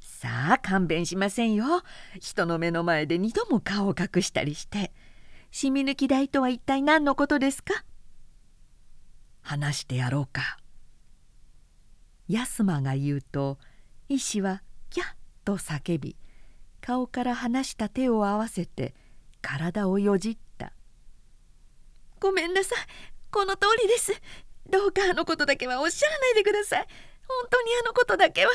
[0.00, 1.82] さあ勘弁しませんよ。
[2.20, 4.92] 人の目の前で二度も顔を隠したりして
[5.50, 7.84] しみ抜き代とは一体何のことですか
[9.42, 10.58] 話してやろうか」
[12.28, 13.58] 安間が言うと
[14.08, 15.06] 医師は「キャッ」
[15.44, 16.16] と叫び
[16.80, 18.94] 顔から離した手を合わせて
[19.42, 20.40] 体をよじった
[22.20, 22.78] 「ごめんなさい。
[23.30, 24.12] この通りです。
[24.68, 26.86] どうかあのことだけはおっしゃらないでください。
[27.28, 28.50] 本当にあのことだけは。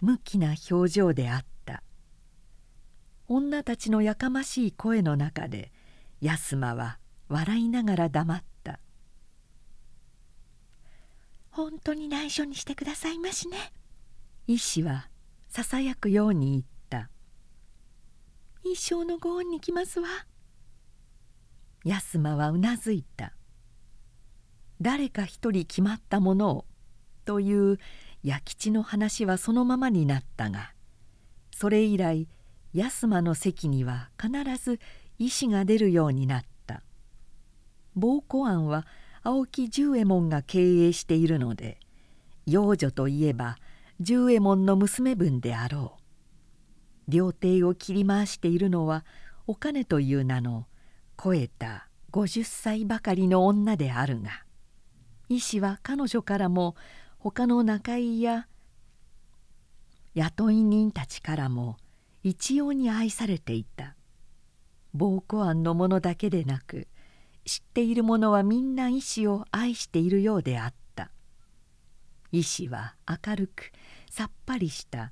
[0.00, 1.82] 無気な表情であった。
[3.28, 5.72] 女たちのやかましい声の中で
[6.20, 8.80] 安間は笑いながら黙った。
[11.50, 13.72] 本当に内緒にしてくださいましね。
[14.46, 15.08] 医師は
[15.48, 17.10] ささやくように言った
[18.64, 20.08] 一生のご恩に来ますわ。
[21.84, 23.32] 安間はうなずいた。
[24.80, 26.64] 誰か一人決まったものを
[27.24, 27.78] という
[28.22, 30.72] 弥吉の話はそのままになったが
[31.54, 32.28] それ以来
[32.74, 34.80] 安間の席には必ず
[35.18, 36.82] 医師が出るようになった。
[37.94, 38.86] 暴行庵は
[39.22, 41.78] 青木十右衛門が経営しているので
[42.46, 43.56] 養女といえば
[44.00, 46.02] 十右衛門の娘分であろう。
[47.08, 49.04] 料亭を切り回しているのは
[49.46, 50.66] お金という名の
[51.22, 54.42] 超えた50歳ばかりの女であるが
[55.28, 56.74] 医師は彼女からも
[57.18, 58.48] 他の仲居や
[60.14, 61.76] 雇い人たちからも
[62.22, 63.96] 一様に愛されていた。
[64.92, 66.86] 暴行案の者だけでなく
[67.46, 71.10] 知っている者はみんな医師を愛しているようであった。
[72.30, 73.72] 医師は明るく
[74.10, 75.10] さっぱりした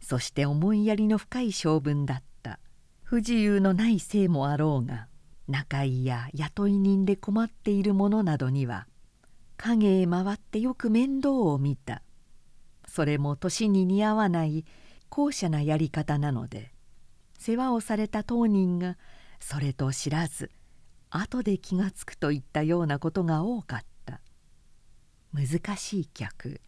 [0.00, 2.60] そして思いやりの深い性分だった。
[3.02, 5.08] 不自由のない性もあろうが
[5.48, 8.86] 仲居や雇い人で困っている者などには
[9.56, 12.02] 影へ回ってよく面倒を見た。
[12.86, 14.64] それも年に似合わない
[15.08, 16.72] 高奢なやり方なので
[17.38, 18.96] 世話をされた当人が
[19.40, 20.50] それと知らず
[21.10, 24.20] 後で気が付くといったようなことが多かった。
[25.32, 26.60] 難しい客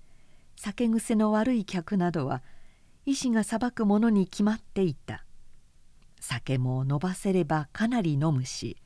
[0.57, 2.43] 酒癖の悪い客などは
[3.07, 5.25] 医師が裁くものに決まっていた。
[6.29, 8.77] 酒も飲ばせればかなり飲むし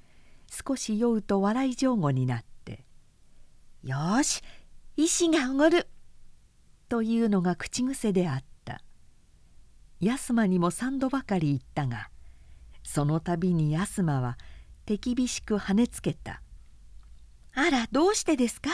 [0.48, 2.84] 少し酔うと笑い上戸になって
[3.82, 4.42] よし
[4.96, 5.88] 医師がおごる」
[6.88, 8.80] というのが口癖であった。
[9.98, 12.10] 安間にも三度ばかり言ったが
[12.82, 14.36] その度に安間は
[14.84, 16.42] 手厳しく跳ねつけた
[17.54, 18.70] 「あらどうしてですか？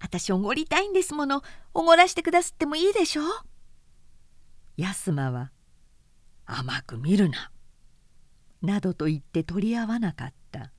[0.00, 1.42] 私おごりたいんですもの
[1.74, 3.24] おごらしてくだすってもいいでしょう」
[4.76, 5.52] 安間は
[6.46, 7.50] 「甘く見るな」
[8.62, 10.72] などと言って取り合わなかった。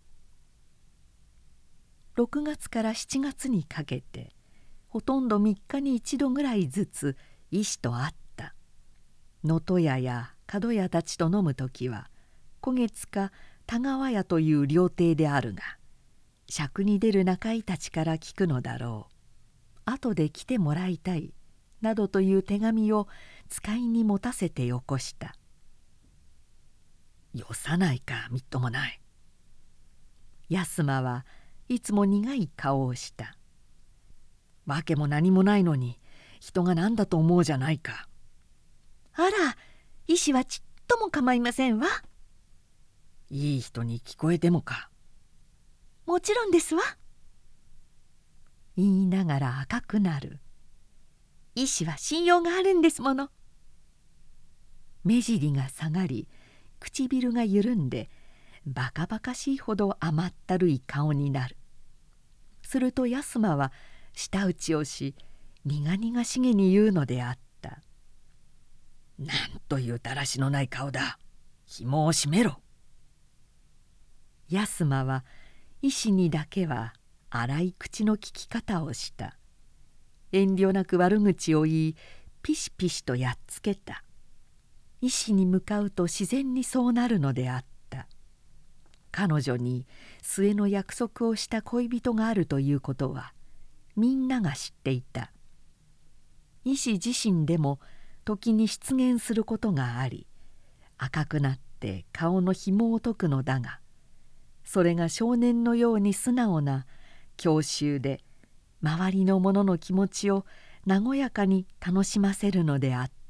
[2.15, 4.35] 6月から7月にかけて
[4.87, 7.17] ほとんど3日に1度ぐらいずつ
[7.51, 8.55] 医師と会った。
[9.43, 12.09] 能登屋や角屋たちと飲む時は
[12.63, 13.31] 古月か
[13.65, 15.63] 田川屋という料亭であるが
[16.47, 19.13] 尺に出る仲居たちから聞くのだろう。
[19.85, 21.33] 後で来てもらいたい
[21.81, 23.07] などという手紙を
[23.49, 25.35] 使いに持たせてよこした。
[27.33, 29.01] よさないかみっともない。
[30.49, 31.25] 安間は
[31.67, 33.37] いつも苦い顔をした。
[34.65, 35.99] 訳も何もないのに
[36.39, 38.07] 人が何だと思うじゃないか。
[39.15, 39.29] あら
[40.07, 41.87] 医師はちっとも構いませんわ。
[43.29, 44.89] いい人に聞こえてもか。
[46.05, 46.83] もちろんですわ。
[48.75, 50.39] 言いながら赤くなる。
[51.55, 53.29] 医師は信用があるんですもの。
[55.03, 56.27] 目尻が下がり
[56.83, 58.09] 唇が緩んで
[58.65, 61.55] バカバカしいほど甘ったるい顔になる。
[62.61, 63.71] すると安間は
[64.13, 65.15] 舌打ちをし
[65.65, 67.81] 苦々しげに言うのであった
[69.17, 71.17] 「なんというだらしのない顔だ。
[71.65, 72.61] 紐を締めろ」
[74.49, 75.23] 安間は
[75.81, 76.93] 医師にだけは
[77.29, 79.37] 荒い口の利き方をした。
[80.33, 81.95] 遠慮なく悪口を言い
[82.41, 84.03] ピシピシとやっつけた。
[85.03, 88.07] 医師に向かうと自然にそうなるのであった。
[89.11, 89.85] 彼女に
[90.21, 93.33] 末の約束をした恋人があるということは
[93.97, 95.33] みんなが知っていた。
[96.63, 97.81] 医師自身でも
[98.23, 100.25] 時に出現することがあり
[100.97, 103.81] 赤くなって顔の紐を解くのだが
[104.63, 106.85] それが少年のように素直な
[107.35, 108.21] 郷愁で
[108.81, 110.45] 周りの者の気持ちを
[110.87, 113.22] 和やかに楽しませるのであった。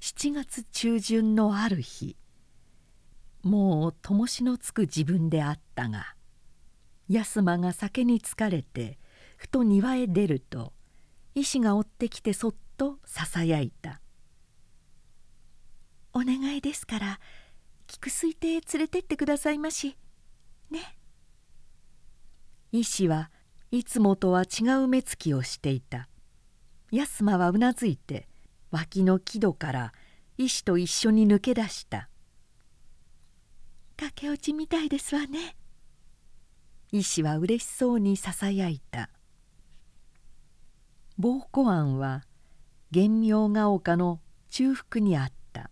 [0.00, 2.16] 7月中旬のある日
[3.42, 6.14] もう灯のつく自分であったが
[7.06, 8.98] 安間が酒に疲れて
[9.36, 10.72] ふと庭へ出ると
[11.34, 14.00] 医師が追ってきてそっとささやいた
[16.14, 17.20] 「お願いですから
[17.86, 19.98] 菊水亭へ連れてってくださいまし。
[20.70, 20.96] ね」
[22.72, 23.30] 医師は
[23.70, 26.08] いつもとは違う目つきをしていた。
[26.90, 28.29] 安間はうなずいて
[28.70, 29.92] 脇の木戸から
[30.38, 32.08] 医師と一緒に抜け出した
[33.96, 35.56] 「駆け落ちみたいですわね」
[36.92, 39.10] 医師はうれしそうにささやいた。
[41.20, 42.24] 膀胱庵は
[42.90, 45.70] 玄妙が丘の中腹にあった。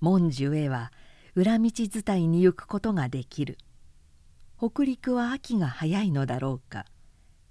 [0.00, 0.92] 文殊へは
[1.34, 3.58] 裏道伝いに行くことができる。
[4.56, 6.86] 北陸は秋が早いのだろうか。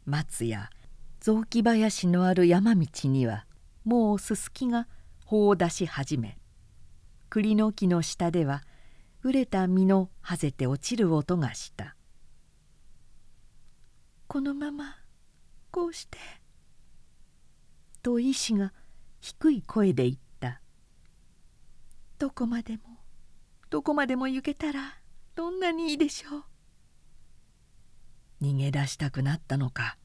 [0.05, 0.71] 松や
[1.19, 3.45] 雑木林のある山道には
[3.83, 4.87] もうすすきが
[5.25, 6.37] 穂を出し始め
[7.29, 8.63] 栗の木の下では
[9.23, 11.95] 熟れた実のはぜて落ちる音がした。
[14.27, 14.95] このまま
[15.71, 16.17] こうして」
[18.01, 18.73] と医師が
[19.19, 20.61] 低い声で言った
[22.17, 22.83] 「どこまでも
[23.69, 25.01] どこまでも行けたら
[25.35, 26.45] どんなにいいでしょう」
[28.41, 29.97] 逃げ出したくなったのか。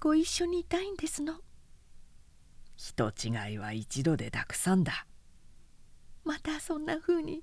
[0.00, 1.40] ご一緒にいたいんですの。
[2.76, 5.06] 人違いは一度でたくさんだ。
[6.24, 7.42] またそんなふうに。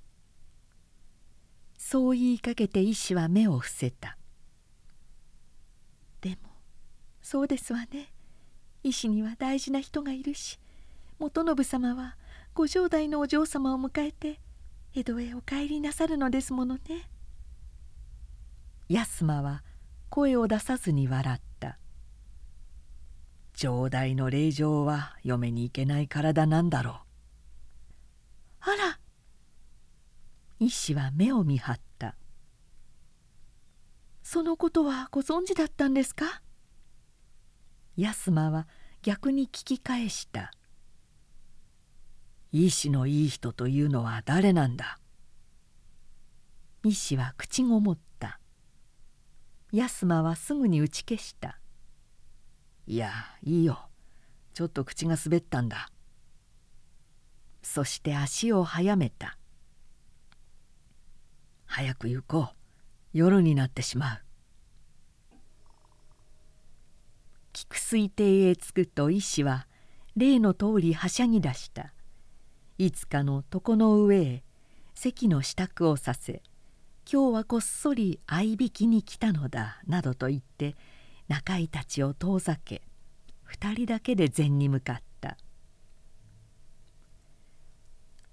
[1.77, 4.17] そう言いかけて医師は目を伏せた。
[6.21, 6.37] でも
[7.21, 8.13] そうですわね。
[8.83, 10.59] 医師には大事な人がいるし
[11.19, 12.17] 元信様は
[12.53, 14.39] ご城代のお嬢様を迎えて
[14.95, 17.09] 江戸へお帰りなさるのですものね。
[18.89, 19.63] 安間は
[20.09, 21.51] 声を出さずに笑った。
[23.62, 26.95] 城代の令状は嫁に行けない体なんだろう。
[28.62, 28.99] あら。
[30.57, 32.16] 医師は目を見張った。
[34.24, 36.41] そのことはご存知だったんですか？
[37.95, 38.68] 安間は
[39.03, 40.51] 逆に聞き返した。
[42.51, 44.97] 医師のいい人というのは誰なんだ？
[46.84, 48.39] 医師は口ごもった。
[49.72, 51.59] 安間はすぐに打ち消した。
[52.91, 53.09] いや
[53.41, 53.87] いいよ。
[54.53, 55.87] ちょっと口が滑ったんだ。
[57.63, 59.37] そして足を速めた。
[61.65, 62.55] 早く行こう。
[63.13, 64.19] 夜になってしまう。
[67.53, 69.67] 菊水亭へ着くと医師は
[70.17, 71.93] 例の通りはしゃぎ出した。
[72.77, 74.43] いつかの床の上へ
[74.95, 76.43] 席の支度をさせ
[77.09, 80.75] 今日はこっそり合いびきに来たのだなどと言って
[81.32, 82.82] 中井たちを遠ざけ
[83.43, 85.38] 二人だけで禅に向かった。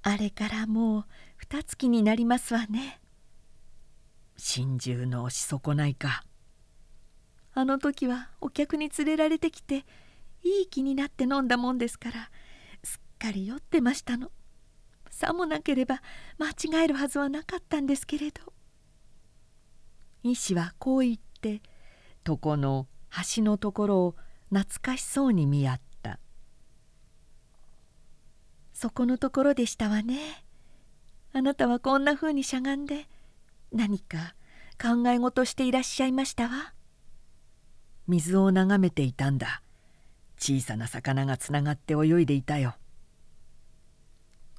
[0.03, 1.05] あれからもう
[1.37, 3.01] 二月になりますわね。
[4.37, 6.25] 心中の押し損ないか。
[7.55, 9.85] あの時はお客に連れられてきて
[10.43, 12.31] いい気になって飲んだもんですから
[12.83, 14.33] すっかり酔ってましたの。
[15.09, 16.03] さもなければ
[16.37, 18.53] 間違えるはずはなかったんですけれど。
[20.25, 21.63] 医師はこう言って
[22.29, 24.17] 床の端のところを
[24.51, 26.19] 懐かしそうに見合った
[28.75, 30.45] 「そこのところでしたわね。
[31.33, 33.07] あなたはこんなふうにしゃがんで
[33.73, 34.35] 何か
[34.81, 36.75] 考え事していらっしゃいましたわ」
[38.07, 39.63] 水を眺めていたんだ。
[40.39, 42.77] 小さな魚がつながって泳いでいたよ。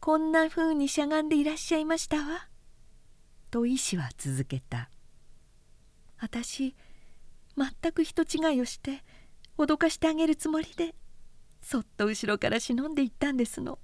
[0.02, 2.48] こんなふうにしゃがんでいらっしゃいましたわ」
[3.50, 4.90] と医師は続けた
[6.20, 6.76] 「私
[7.58, 9.04] 全く人違いをして
[9.58, 10.96] 脅かしてあげるつもりで
[11.62, 13.80] そっと後ろから忍んでいったんですの。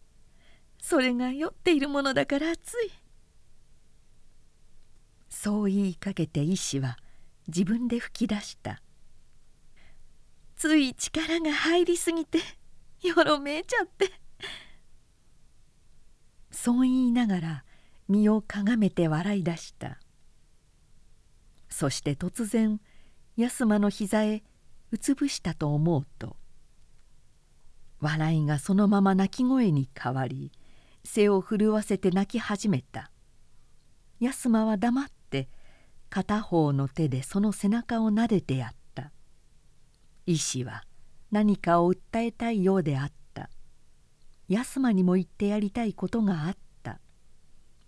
[0.79, 2.91] それが酔っているものだからつい」
[5.29, 6.97] そう言いかけて医師は
[7.47, 8.81] 自分で吹き出した。
[10.55, 12.39] つい力が入りすぎて
[13.01, 14.11] よろめいちゃって。
[16.51, 17.65] そう言いながら
[18.07, 19.99] 身をかがめて笑い出した。
[21.69, 22.79] そして突然
[23.37, 24.43] 安間の膝へ
[24.91, 26.37] うつぶしたと思うと
[27.99, 30.51] 笑いがそのまま泣き声に変わり
[31.03, 33.11] 背を震わせて泣き始めた。
[34.19, 35.49] 安間は黙って
[36.09, 39.11] 片方の手でその背中を撫でてやった。
[40.25, 40.83] 医師は
[41.31, 43.49] 何かを訴えたいようであった。
[44.47, 46.99] 安間にも言ってやりたいことがあった。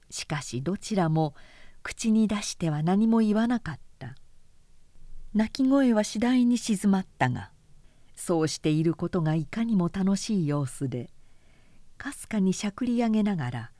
[0.09, 1.33] しかしどちらも
[1.83, 3.86] 口に出しては何も言わなかった。
[5.37, 7.51] 泣き声は次第に静まったが
[8.15, 11.11] そうしていることがいかにも楽しい様子で
[11.99, 13.71] かすかにしゃくり上げながら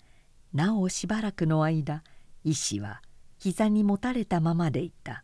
[0.53, 2.03] なおしばらくの間
[2.43, 3.01] 医師は
[3.39, 5.23] 膝にもたれたままでいた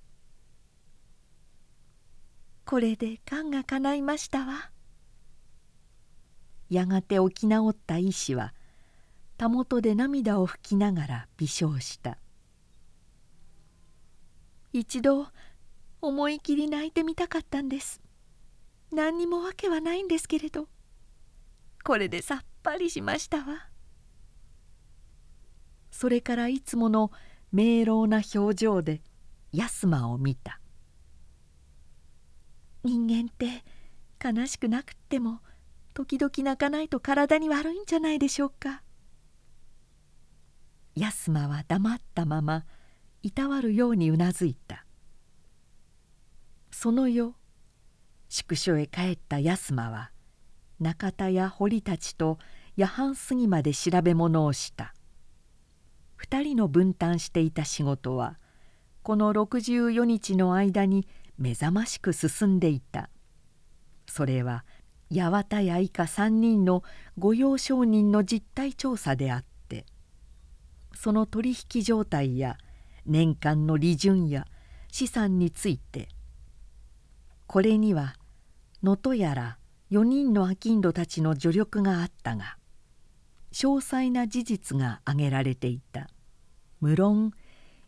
[2.65, 4.71] 「これで癌が叶いましたわ」
[6.71, 8.55] やがて起き直った医師は
[9.37, 12.17] たもとで涙を拭きながら微笑した。
[14.75, 15.27] 一度
[16.03, 18.01] 思い切り泣いてみたかったんです。
[18.91, 20.67] 何にも訳はないんですけれど。
[21.81, 23.69] これでさっぱりしましたわ。
[25.91, 27.09] それからいつもの
[27.53, 29.01] 明朗な表情で
[29.53, 30.59] 安間を見た。
[32.83, 33.63] 人間って
[34.21, 35.39] 悲しくなくっても
[35.93, 38.83] 時々泣かないと体に悪いんじゃないでしょうか。
[40.95, 42.65] 安間は黙ったまま
[43.21, 44.85] いたわるようにうなずいた。
[46.83, 47.33] その夜
[48.27, 50.11] 宿所へ帰った安間は
[50.81, 52.39] 中田や堀たちと
[52.75, 54.93] 夜半過ぎまで調べ物をした。
[56.21, 58.37] 2人の分担していた仕事は
[59.01, 61.07] この64日の間に
[61.37, 63.09] 目覚ましく進んでいた。
[64.05, 64.65] それは
[65.09, 66.83] 八幡や以下3人の
[67.17, 69.85] 御用商人の実態調査であって
[70.93, 72.57] その取引状態や
[73.05, 74.45] 年間の利潤や
[74.91, 76.09] 資産について
[77.53, 78.15] これには
[78.81, 79.59] 能登やら
[79.91, 82.57] 4人の商人たちの助力があったが
[83.51, 86.09] 詳細な事実が挙げられていた。
[86.81, 87.31] 無論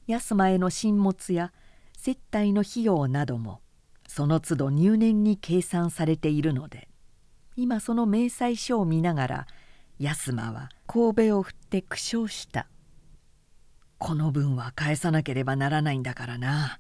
[0.06, 1.52] 安間への進物や
[1.98, 3.60] 接待の費用なども
[4.08, 6.88] その都度入念に計算されているので
[7.56, 9.48] 今その明細書を見ながら
[9.98, 12.68] 安間は神戸を振って苦笑した
[13.98, 16.80] 「この分は返さなければならないんだからな。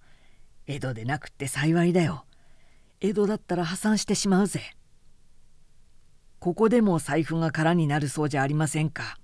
[0.67, 2.25] 江戸でなくって幸いだよ。
[2.99, 4.75] 江戸だったら破産してしまうぜ。
[6.39, 9.17] ここでも財布が空になるそうじゃありませんか」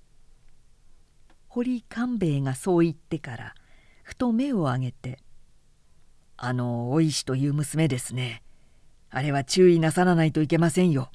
[1.46, 3.54] 堀勘兵衛がそう言ってから
[4.02, 5.22] ふと目を上げて
[6.36, 8.42] 「あのお石という娘ですね。
[9.10, 11.12] あれは注意なさらないといけませんよ」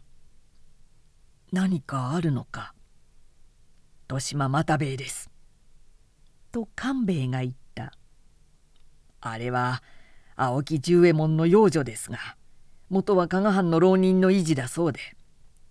[1.51, 2.73] 何かあるのか。
[4.03, 5.29] 豊島又兵衛です。
[6.53, 7.91] と官兵衛が言った。
[9.19, 9.83] あれは
[10.37, 12.36] 青木十右衛門の養女ですが。
[12.89, 14.99] 元は加賀藩の浪人の維持だそうで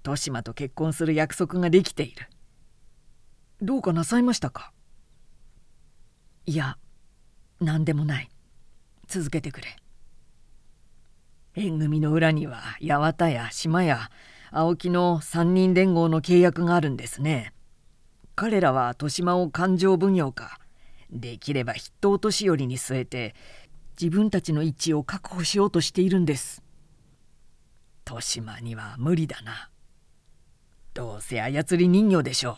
[0.05, 2.29] 豊島と結婚する約束ができている。
[3.63, 4.73] どうかなさいましたか？
[6.45, 6.77] いや
[7.61, 8.29] 何でもない。
[9.09, 9.77] 続けてくれ。
[11.55, 14.11] 縁組の裏には八幡や島や
[14.51, 17.55] 青木の三人連合の契約があるんですね。
[18.35, 20.61] 彼らは豊島を勘定奉行か
[21.11, 23.35] できれば筆頭年寄りに据えて
[23.99, 26.63] 自分たちの位置を確保しようとしているんです。
[28.07, 29.71] 豊島には無理だな。
[30.95, 32.57] どうせ操り人形でしょう。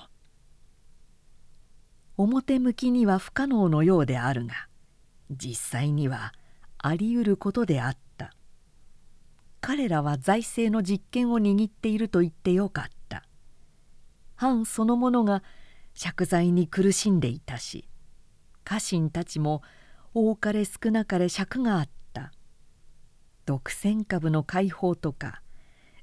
[2.19, 4.69] 表向きには不可能のようであるが
[5.31, 6.35] 実際には
[6.77, 8.33] あり得ることであった。
[9.61, 13.25] 彼らは財政の実権を握っていると言ってよかった。
[14.37, 15.43] 藩そのものが
[16.01, 17.89] 借財に苦しんでいたし
[18.63, 19.63] 家臣たちも
[20.15, 21.98] 多かれ少なかれ尺があった。
[23.49, 25.41] 独占株の解放とか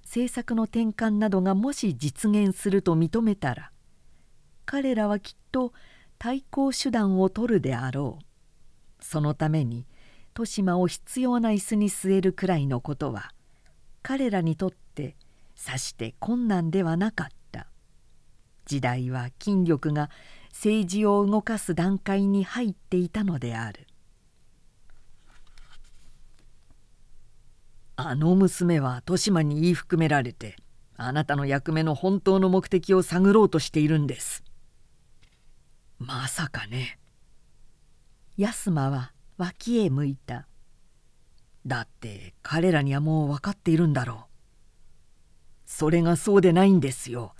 [0.01, 3.69] 政策の転換などがもし実現すると認めたら
[4.65, 5.71] 彼らはきっと
[6.17, 8.25] 対抗手段を取るであろう。
[8.99, 9.85] そのために
[10.29, 13.31] 豊島を必要な椅子に据えるくらいのことは
[14.01, 15.15] 彼らにとって
[15.53, 17.67] さして困難ではなかった。
[18.65, 20.09] 時代は筋力が
[20.49, 23.85] 政治を動かす段階に入っていたのである。
[27.97, 30.57] あの娘は豊島に言い含められて
[30.97, 34.43] あなたの役目の本当の目的を探ろうとしているんです。
[35.97, 36.99] まさかね。
[38.37, 40.47] 安間は脇へ向いた。
[41.65, 44.17] だって彼らにはもう分かっているんだろう。
[45.65, 47.33] それがそうでないんですよ。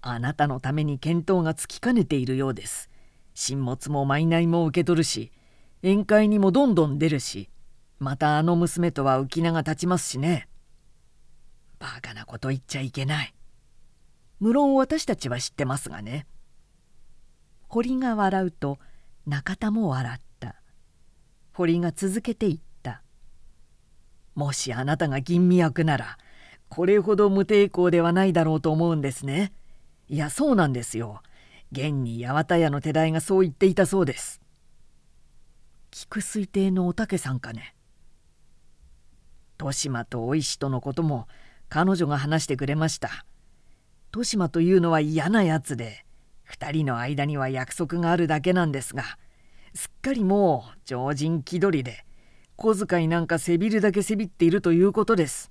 [0.00, 2.90] あなたのために見当がつきかねているようです。
[3.34, 5.30] 進物も賄も受け取るし
[5.82, 7.50] 宴会にもどんどん出るし
[7.98, 10.48] またあの娘とは浮き名が立ちますしね。
[11.78, 13.34] バカなこと言っちゃいけない。
[14.40, 16.26] 無論私たちは知ってますがね。
[17.68, 18.78] 堀が笑うと
[19.26, 20.56] 中田も笑った。
[21.52, 23.02] 堀が続けて言った。
[24.34, 26.18] もしあなたが吟味役なら
[26.68, 29.52] これほど無抵抗ではないだろうと思うんですね。
[30.08, 31.22] いやそうなんですよ。
[31.72, 34.40] 現に八幡屋の手代がそう言っていたそうです。
[35.90, 37.75] 菊水亭のおたけさんかね。
[39.58, 41.26] 豊島とお石とのことも
[41.68, 43.24] 彼女が話してくれました。
[44.12, 46.04] 豊島というのは嫌なやつで
[46.50, 49.18] 2人の間には約束があるだけなんですが
[49.74, 52.06] すっかりもう常人気取りで
[52.56, 55.50] 小遣いなんかせびるだけせびっているということです。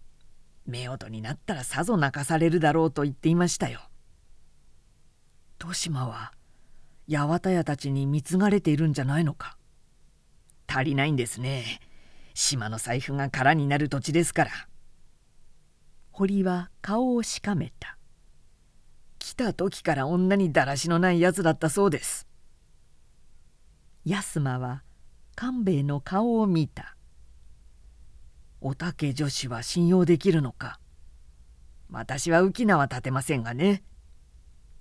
[0.68, 3.82] 夫婦になったらさぞ泣かされるだろうと言っていましたよ。
[5.60, 6.32] 豊島は
[7.08, 9.58] 八幡屋たちに貢がれているんじゃないのか。
[10.68, 11.80] 足りないんですね。
[12.36, 14.51] 島の財布が空になる土地ですから。
[16.11, 17.97] 堀は顔をしかめた。
[19.19, 22.27] 来た時から女にだらしのないやつだったそうです。
[24.03, 24.83] 安間は
[25.36, 26.97] 官兵衛の顔を見た。
[28.59, 30.79] おたけ女子は信用できるのか。
[31.89, 33.81] 私は浮き名は立てませんがね。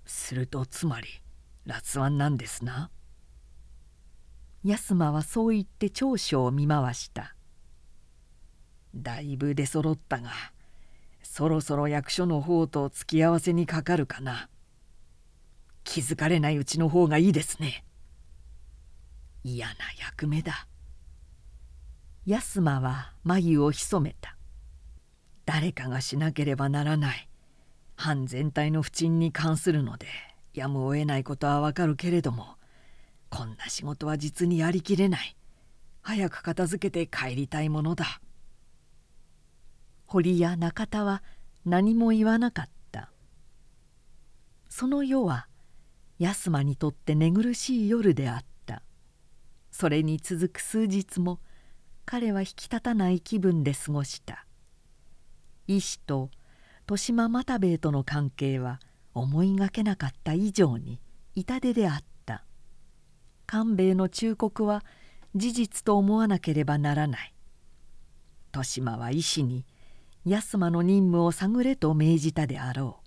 [0.06, 1.08] するとつまり
[1.66, 2.90] 辣腕なんですな。
[4.64, 7.36] 安間はそう言って長所を見回した。
[8.94, 10.30] だいぶ出そろったが
[11.22, 14.48] そろそろ役所の方と付き合わせにかかるかな。
[15.82, 17.84] 気づかれないうちの方がいいですね。
[19.42, 20.68] 嫌な役目だ。
[22.24, 24.36] 安間は眉を潜めた。
[25.44, 27.28] 誰かがしなければならない。
[27.96, 30.06] 藩全体の不沈に関するので
[30.52, 32.56] やむを得ないことはわかるけれども
[33.30, 35.36] こんな仕事は実にやりきれない。
[36.02, 38.20] 早く片付けて帰りたいものだ。
[40.14, 41.24] 堀や中田は
[41.64, 43.10] 何も言わなかった。
[44.68, 45.48] その夜は
[46.20, 48.84] 安間にとって寝苦しい夜であった。
[49.72, 51.40] それに続く数日も
[52.04, 54.46] 彼は引き立たない気分で過ごした。
[55.66, 56.30] 医師と
[56.82, 58.78] 豊島又兵衛との関係は
[59.14, 61.00] 思いがけなかった以上に
[61.34, 62.44] 痛手であった。
[63.46, 64.84] 官兵衛の忠告は
[65.34, 67.34] 事実と思わなければならない。
[68.52, 69.64] 豊島は医師に
[70.26, 73.00] 安間の任務を探れと命じたであろ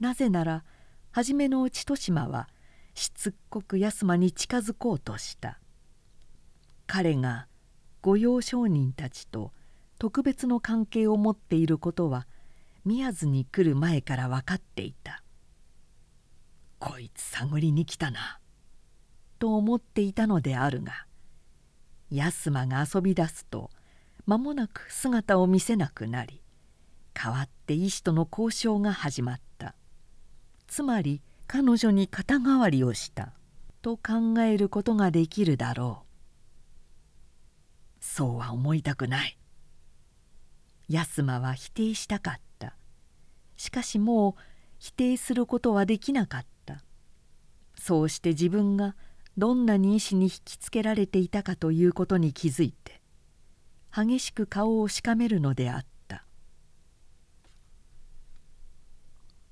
[0.00, 0.02] う。
[0.02, 0.64] なぜなら
[1.10, 2.48] 初めのうち豊島は
[2.94, 5.58] しつっこく安間に近づこうとした。
[6.86, 7.46] 彼が
[8.02, 9.52] 御用商人たちと
[9.98, 12.26] 特別の関係を持っていることは
[12.86, 15.22] 宮津に来る前から分かっていた。
[16.78, 18.38] こいつ探りに来たな
[19.38, 21.06] と思っていたのであるが
[22.10, 23.70] 安間が遊び出すと
[24.26, 26.42] 間もなく姿を見せなくなり
[27.14, 29.74] 代わって医師との交渉が始まった。
[30.66, 33.32] つまり彼女に肩代わりをした。
[33.82, 38.04] と考えることができるだろう。
[38.04, 39.38] そうは思いたくない。
[40.88, 42.76] 安間は否定したかった。
[43.56, 44.42] しかしもう
[44.78, 46.84] 否定することはできなかった。
[47.74, 48.96] そうして自分が
[49.36, 52.99] どんなに意志に引きつけられていたかということに気づいて
[53.92, 56.24] 激しく顔をしかめるのであった。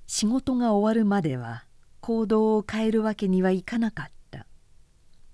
[0.07, 1.64] 仕事が終わるまでは
[2.01, 4.47] 行動を変えるわけにはいかなかった。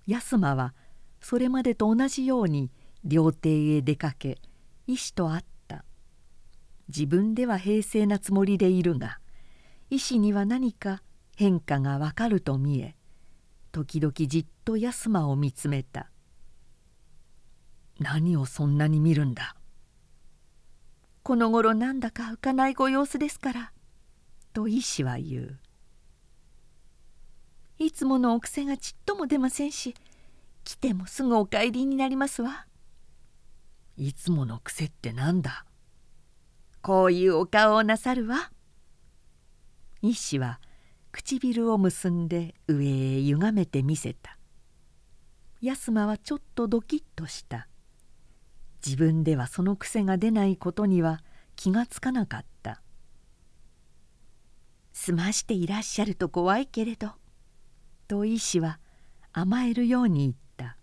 [0.06, 0.74] 安間は
[1.20, 2.70] それまでと同じように
[3.04, 4.38] 料亭へ出かけ
[4.86, 5.84] 医師と会った。
[6.88, 9.18] 自分では平静なつもりでいるが
[9.90, 11.02] 医師には何か
[11.36, 12.94] 変化がわかると見え
[13.72, 16.10] 時々じっと安間を見つめた
[17.98, 19.56] 「何をそんなに見るんだ?」
[21.22, 23.72] 「この頃なんだか浮かないご様子ですから」
[24.52, 25.60] と医師は言う。
[27.78, 29.94] いつものお癖がちっとも出ませんし
[30.62, 32.66] 来てもすぐお帰りになりますわ。
[33.96, 35.66] いつもの癖ってなんだ？
[36.82, 38.52] こういうお顔をなさるわ。
[40.02, 40.60] 医師は
[41.10, 44.38] 唇を結んで上へ歪めてみせた。
[45.60, 47.68] 安間はちょっとドキッとした
[48.84, 51.22] 自分ではその癖が出ないことには
[51.56, 52.82] 気がつかなかった
[54.92, 57.12] 「済ましていらっしゃると怖いけれど」
[58.08, 58.80] と医師は
[59.32, 60.76] 甘えるように言った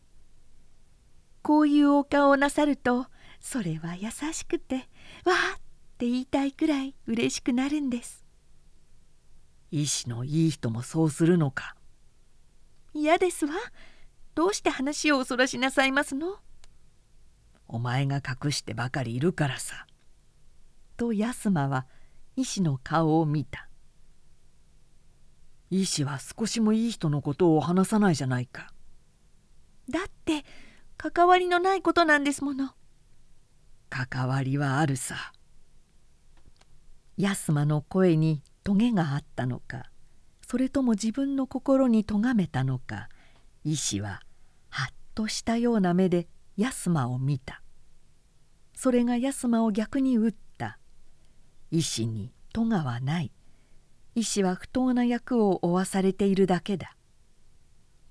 [1.44, 3.08] 「こういうお顔をなさると
[3.40, 4.90] それは優しくて
[5.26, 5.62] わあっ
[5.98, 8.26] て言いたいくらい嬉しくなるんです」
[9.72, 11.78] 医師のいい人もそうするのか。
[12.94, 13.54] 嫌ですわ。
[14.36, 16.40] どうして話をおそらしなさいますの？
[17.74, 19.88] お前が隠してばかりいるからさ。
[20.98, 21.88] と安間は
[22.36, 23.70] 医師の顔を見た。
[25.70, 28.74] 医師は少しもいい人のことを話さないじゃないか。
[29.90, 30.44] だって
[30.98, 32.72] 関わりのないことなんですもの。
[33.90, 35.32] 関わりはあるさ。
[37.16, 39.86] 安間の声にトゲがあったのか
[40.46, 43.10] それとも自分の心に咎めたのか
[43.64, 44.22] 医師は
[44.70, 47.62] はっとしたような目で安間を見た。
[48.74, 50.80] それが安間を逆に打った。
[51.70, 53.32] 医師に咎はない。
[54.16, 56.96] 医師は不当な役を負わされているだけだ。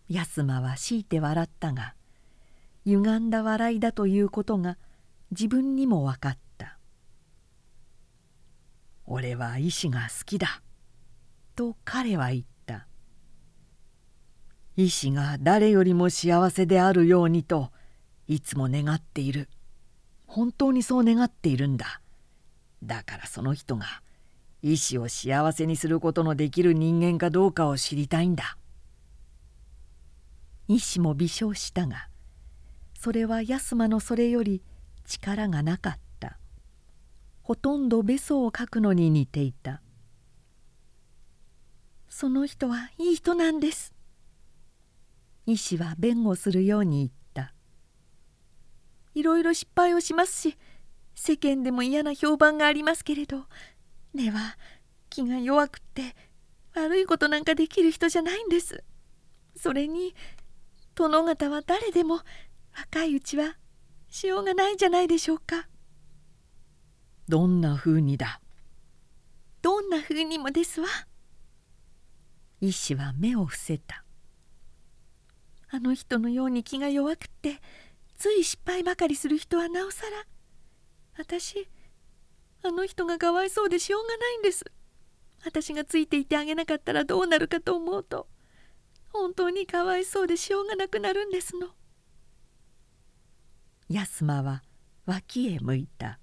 [0.09, 1.95] 安間は強いて笑ったが
[2.84, 4.76] 歪んだ笑いだということが
[5.30, 6.78] 自分にも分かった。
[9.07, 10.62] 俺は医師が好きだ」
[11.57, 12.86] と彼は言った
[14.76, 17.72] 「医師が誰よりも幸せであるようにと
[18.31, 19.49] いつも願っている。
[20.24, 22.01] 本当にそう願っているんだ。
[22.81, 23.87] だからその人が
[24.62, 28.57] 医師を幸せにすることのできる人間かどうかを知りたいんだ」
[30.68, 32.09] 医師も微笑したが
[32.97, 34.62] それは安間のそれより
[35.07, 36.39] 力がなかった。
[37.43, 39.83] ほとんどべそを書くのに似ていた。
[42.09, 43.93] その人はいい人なんです。
[45.47, 47.11] 医師は弁護するように言っ
[49.15, 50.59] いろいろ失敗をしますし
[51.15, 53.45] 世間でも嫌な評判がありますけれど
[54.15, 54.57] 根は
[55.09, 56.15] 気が弱くって
[56.75, 58.85] 悪いことなんかできる人じゃないんです。
[59.57, 60.15] それに
[60.95, 62.21] 殿方は誰でも
[62.77, 63.57] 若いうちは
[64.09, 65.69] しようがないじゃないでしょうか。
[67.29, 68.41] どんなふうにだ？
[69.63, 70.87] どんなふうにもですわ。
[72.61, 74.05] 医師は目を伏せた。
[75.71, 77.61] あの人のように気が弱くって
[78.21, 80.27] つい失敗ばかりする人はなおさら
[81.16, 81.66] 私
[82.62, 84.66] あの人がかわいそうでしょうがないんです。
[85.43, 88.29] 私がついていてあげなかったらどうなるかと思うと
[89.09, 91.68] 本当にかわいそうでしょうがなくなるんですの。
[93.89, 94.62] 安間は
[95.07, 96.21] 脇へ向いた。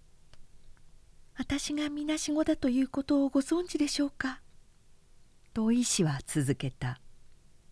[1.35, 4.43] 私がみなしごだということをご存知でしょうか?」
[5.51, 7.01] と医師は続けた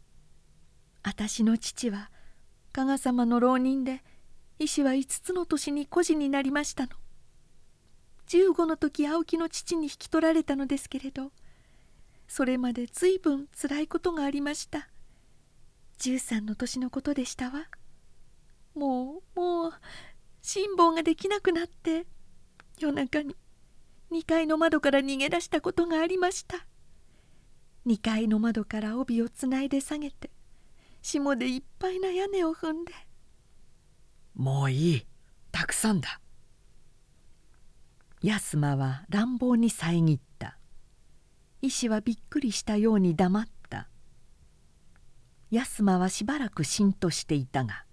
[1.05, 2.09] 「私の父は
[2.71, 4.03] 加賀様の浪人で
[4.58, 6.89] 医師は5つの年に孤児になりましたの。
[8.28, 11.32] 15の時青木の父に引き取られたのですけれど
[12.28, 14.89] それまで随分つらいことがありました。
[15.99, 17.68] 13の年のことでしたわ。
[18.74, 19.74] もうもう
[20.41, 22.06] 辛抱ができなくなって
[22.80, 23.36] 夜中に
[24.12, 26.66] 2階の窓から逃げ出したことがありました。
[27.86, 30.32] 2階の窓から帯をつないで下げて
[31.03, 32.91] 霜でいっぱいな屋根を踏んで
[34.36, 35.05] もういい。
[35.51, 36.19] たくさんだ。
[38.21, 40.57] 安間は乱暴に遮った。
[41.61, 43.88] 医師はびっくりしたように黙った。
[45.51, 47.86] 安間はしばらくしんとしていたが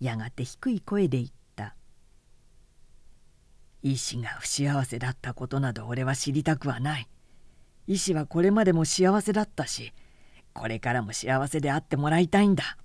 [0.00, 1.74] やがて低い声で言った。
[3.82, 7.08] 医師が不幸せだったことなど俺は知りたくはない。
[7.86, 9.92] 医師はこれまでも幸せだったし
[10.54, 12.78] これからも幸せであってもらいたいんだ。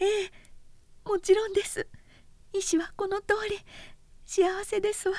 [0.00, 0.45] ええ
[1.06, 1.86] もちろんです。
[2.52, 3.58] 医師はこの通り。
[4.24, 5.14] 幸せですわ。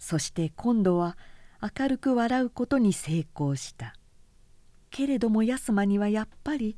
[0.00, 1.16] そして今度は
[1.62, 3.94] 明るく笑うことに成功した。
[4.90, 6.76] けれども安間にはやっぱり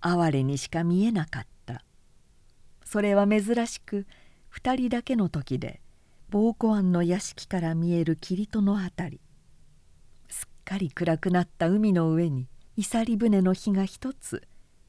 [0.00, 1.82] 哀れにしか見えなかった。
[2.84, 4.06] それは珍しく
[4.54, 5.80] 2人だけの時で
[6.30, 9.20] 膀胱庵の屋敷から見える霧戸のあたり。
[10.28, 14.46] すっかり暗くなった海の上にいさり船の火が一つ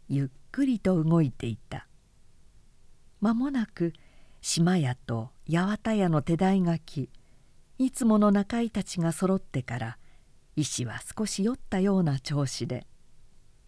[0.08, 1.88] ゆっくりと動いていた
[3.22, 3.94] 間もなく
[4.42, 7.10] 島屋と八幡屋の手代が来
[7.78, 9.98] いつもの仲居たちがそろってから
[10.56, 12.86] 石は少し酔ったような調子で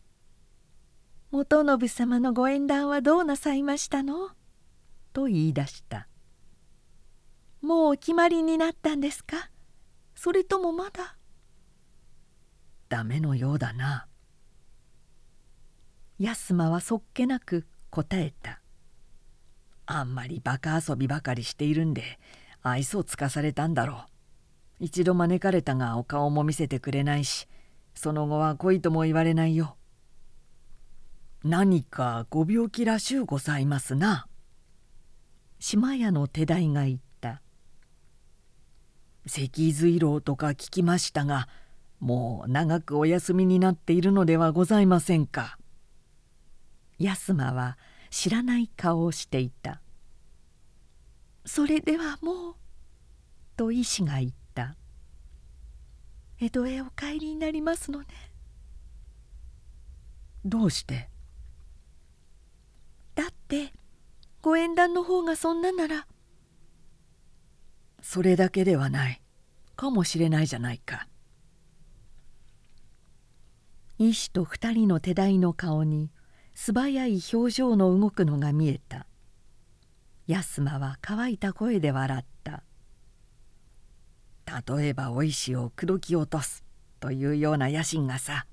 [1.32, 4.32] 「元信様のご縁談はどうなさいましたの?」
[5.14, 6.08] と言い出した
[7.62, 9.50] 「もうお決まりになったんですか？
[10.16, 11.16] それともまだ?」
[12.90, 14.08] ダメのようだな。
[16.24, 18.62] 安間はそっけなく答えた
[19.88, 22.20] 「あんまりバカ遊びばかりしているんで
[22.62, 24.06] 愛想つかされたんだろ
[24.80, 24.84] う。
[24.86, 27.48] 一度招かれたがお顔も見せてくれないし
[27.96, 29.78] その後は恋とも言われないよ。
[31.44, 34.28] 何かご病気らしゅうございますな。
[35.58, 37.42] 島屋の手代が言った
[39.26, 41.50] 「脊髄老とか聞きましたが
[42.00, 45.58] もう長くお休みになっているのではございませんか」
[47.02, 47.78] 安間は
[48.10, 49.82] 知らない顔をしていた
[51.46, 52.56] 「それではもう」
[53.58, 54.76] と医師が言った
[56.40, 58.08] 「江戸へお帰りになりますのね」
[60.44, 61.10] どうして？
[63.14, 63.74] だって
[64.42, 66.08] ご縁談の方がそんななら。
[68.02, 69.22] それだけではない。
[69.76, 71.08] かもしれないじゃないか。
[74.00, 76.10] 医師と二人の手代の顔に
[76.54, 79.06] 素早い表情の動くのが見えた。
[80.28, 82.64] 安間は乾いた声で笑った。
[84.68, 86.64] 例えばお石を口説き落とす
[87.00, 88.46] というような野心がさ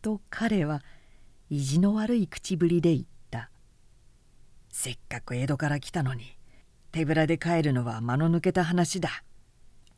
[0.00, 0.82] と彼は
[1.50, 3.50] 意地の悪い口ぶりで言った。
[4.70, 6.36] せっかく江戸から来たのに
[6.92, 9.22] 手ぶらで帰るのは間の抜けた話だ。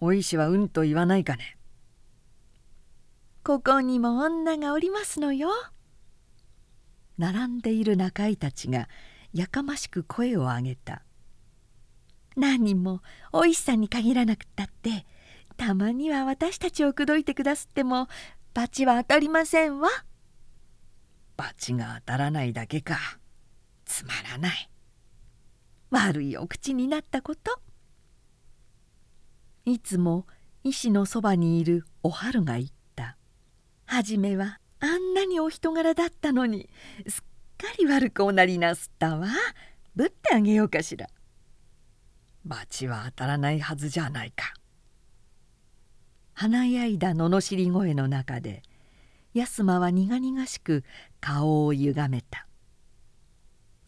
[0.00, 1.56] お石はうんと言わないかね。
[3.44, 5.48] ここにも女がおりますのよ。
[7.18, 8.88] 並んでいる仲居たちが
[9.32, 11.02] やかましく声を上げた
[12.36, 13.00] 何人も
[13.32, 15.06] お石さんに限らなくったって
[15.56, 18.08] たまには私たちを口説いてくだすっても
[18.54, 19.88] 罰は当たりませんわ
[21.36, 23.18] 罰が当たらないだけか。
[23.84, 24.70] つまらない。
[25.90, 27.60] 悪いお口になったこと。
[29.64, 30.26] いつも
[30.62, 33.16] 医師のそばにいるお春が言った。
[33.86, 36.68] 初めはあんなにお人柄だったのに
[37.06, 37.22] すっ
[37.56, 39.28] かり悪くおなりなすったわ。
[39.94, 41.08] ぶってあげようかしら。
[42.44, 44.52] 罰は当たらないはずじゃないか。
[46.34, 48.62] 華やいだ罵り声の中で
[49.34, 50.84] 安間は苦々しく
[51.20, 52.46] 顔をゆがめた。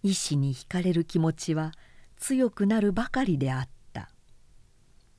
[0.02, 1.72] 医師に惹かれる気持ちは
[2.16, 4.10] 強くなるばかりであった。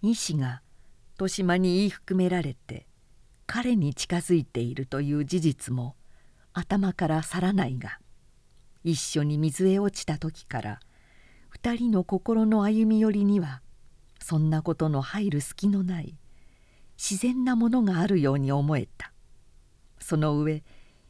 [0.01, 0.61] 医師が
[1.15, 2.87] 豊島に言い含められて
[3.48, 5.95] 彼に近づいているという事実も
[6.54, 7.98] 頭から去らないが
[8.84, 10.80] 一緒に水へ落ちた時から
[11.50, 13.62] 二人の心の歩み寄りには
[14.20, 16.18] そんなことの入る隙のない
[16.98, 19.14] 自然なものがあるように思えた。
[20.00, 20.64] その上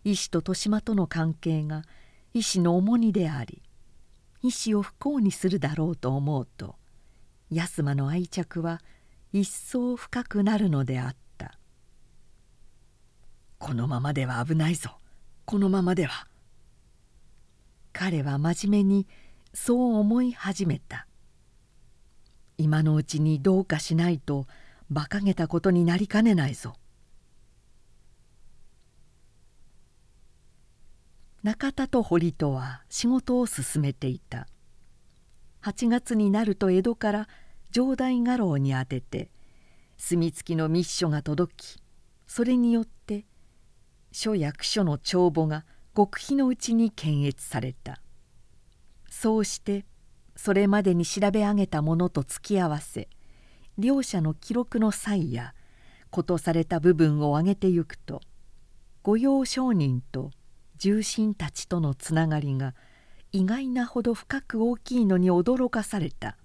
[0.03, 1.83] 医師と豊島との関係が
[2.33, 3.61] 医師の重荷であり
[4.41, 6.75] 医師を不幸にするだろうと思うと
[7.49, 8.81] 安間の愛着は
[9.33, 11.26] 一層深くなるのであった。
[13.59, 14.99] このままでは危ないぞ。
[15.45, 16.27] このままでは。
[17.93, 19.07] 彼は真面目に
[19.53, 21.07] そう思い始めた。
[22.57, 24.45] 今のうちにどうかしないと
[24.89, 26.75] 馬鹿げたことになりかねないぞ。
[31.43, 34.47] 中田と堀戸は仕事を進めていた。
[35.61, 37.27] 8月になると江戸から
[37.71, 39.29] 城代家老に宛てて
[39.97, 41.81] 墨付きの密書が届き
[42.27, 43.25] それによって
[44.19, 45.63] 書役所の帳簿が
[45.95, 48.01] 極秘のうちに検閲された。
[49.11, 49.85] そうして
[50.35, 53.09] それまでに調べ上げたものと突き合わせ
[53.77, 55.53] 両者の記録の際や
[56.09, 58.21] ことされた部分を挙げてゆくと
[59.03, 60.31] 御用商人と
[60.79, 62.73] 重臣たちとのつながりが
[63.31, 66.37] 意外なほど深く大きいのに驚かされた。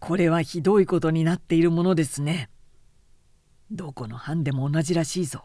[0.00, 2.50] これはひどいことになっているものですね。
[3.70, 5.44] どこの藩でも同じらしいぞ。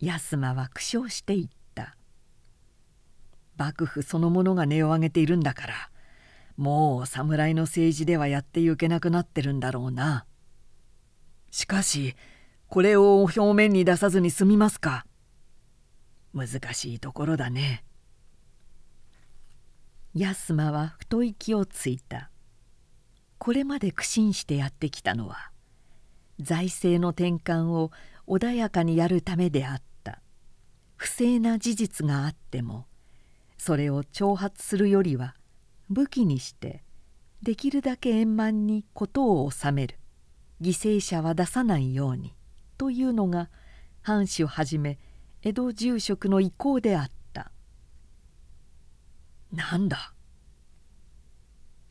[0.00, 1.96] 安間は苦笑して言った。
[3.56, 5.74] 幕府そのものが値を上げているんだから
[6.56, 10.26] もう侍の政治ではやってゆけなくなってるんだろうな。
[11.50, 12.14] しかし
[12.68, 15.06] これを表面に出さずに済みますか。
[16.34, 17.84] 難しいところだね。
[20.14, 22.30] 安間は太息をついた。
[23.38, 25.50] これまで苦心してやってきたのは
[26.40, 27.90] 財政の転換を
[28.26, 30.20] 穏やかにやるためであった。
[30.96, 32.86] 不正な事実があっても
[33.58, 35.34] それを挑発するよりは
[35.90, 36.82] 武器にして
[37.42, 39.98] できるだけ円満に事を収める。
[40.62, 42.34] 犠牲者は出さないように
[42.78, 43.50] というのが
[44.00, 44.98] 藩主はじめ
[45.42, 47.52] 江戸住職の意向であった。
[49.52, 50.14] なんだ？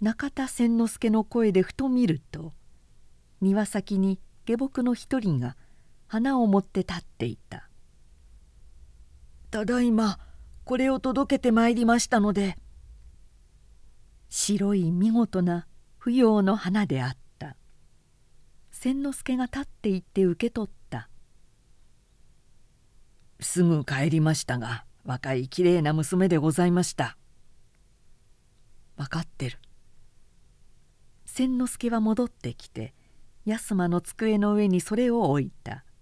[0.02, 2.54] 中田千之助の声でふと見ると
[3.40, 5.56] 庭先に下僕の一人が
[6.08, 7.70] 花を持って立っていた
[9.52, 10.20] 「ただいま
[10.64, 12.58] これを届けてまいりましたので」
[14.30, 15.68] 白い見事な
[16.00, 17.26] 芙蓉の花であった。
[18.72, 21.10] 千之助が立っていって受け取った
[23.40, 27.18] 「すぐ帰りましたが若いきれいな娘でございました」
[28.98, 29.60] 分かってる。
[31.26, 32.94] 千之助は戻ってきて
[33.46, 35.84] 安間の机の上にそれを置いた「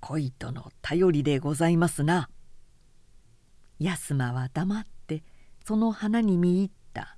[0.00, 2.28] 恋との頼りでございますな」
[3.78, 5.24] 安間は黙って
[5.64, 7.16] その花に見入った。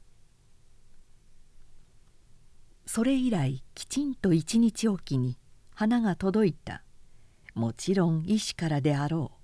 [2.87, 5.39] それ以来きちんと一日おきに
[5.75, 6.83] 花が届いた。
[7.55, 9.39] もちろん医師からであろう。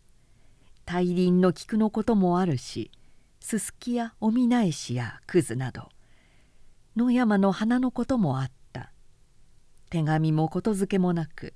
[0.85, 2.91] 大輪の菊のこともあるし
[3.41, 5.89] すすきやおみなえしやくずなど。
[6.97, 8.93] 野山の花のこともあった。
[9.91, 11.55] 手紙もことづけもなく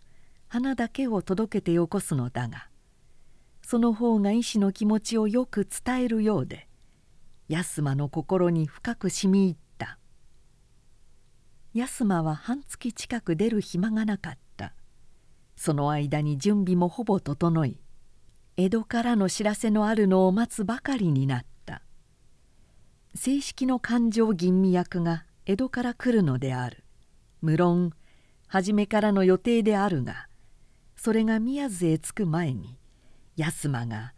[0.52, 2.68] 花だけを届けてよこすのだが
[3.66, 6.68] その方が医師の気持ちをよく伝えるようで
[7.48, 9.98] 安間の心に深くしみ入った。
[11.72, 14.74] 安間は半月近く出る暇がなかった。
[15.56, 17.78] その間に準備もほぼ整い
[18.58, 21.80] 江戸からの知らせのあるのを待つばかりになった。
[23.14, 26.84] 正式の勘定吟味役が江戸から来るのである。
[27.40, 27.94] 無論
[28.48, 30.26] 初めからの予定であるが
[31.04, 32.78] それが宮津へ着く前に
[33.34, 34.12] 安間が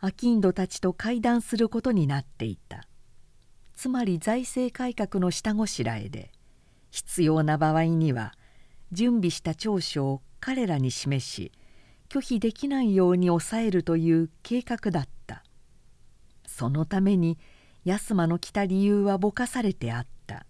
[0.00, 2.86] 商人たちと会談することになっていた。
[3.74, 6.30] つまり財政改革の下ごしらえで
[6.92, 8.34] 必要な場合には
[8.92, 11.50] 準備した長所を彼らに示し
[12.08, 15.42] 拒否できないように抑えるという計画だった。
[16.46, 17.36] そのために
[17.84, 20.46] 安間の来た理由はぼかされてあった。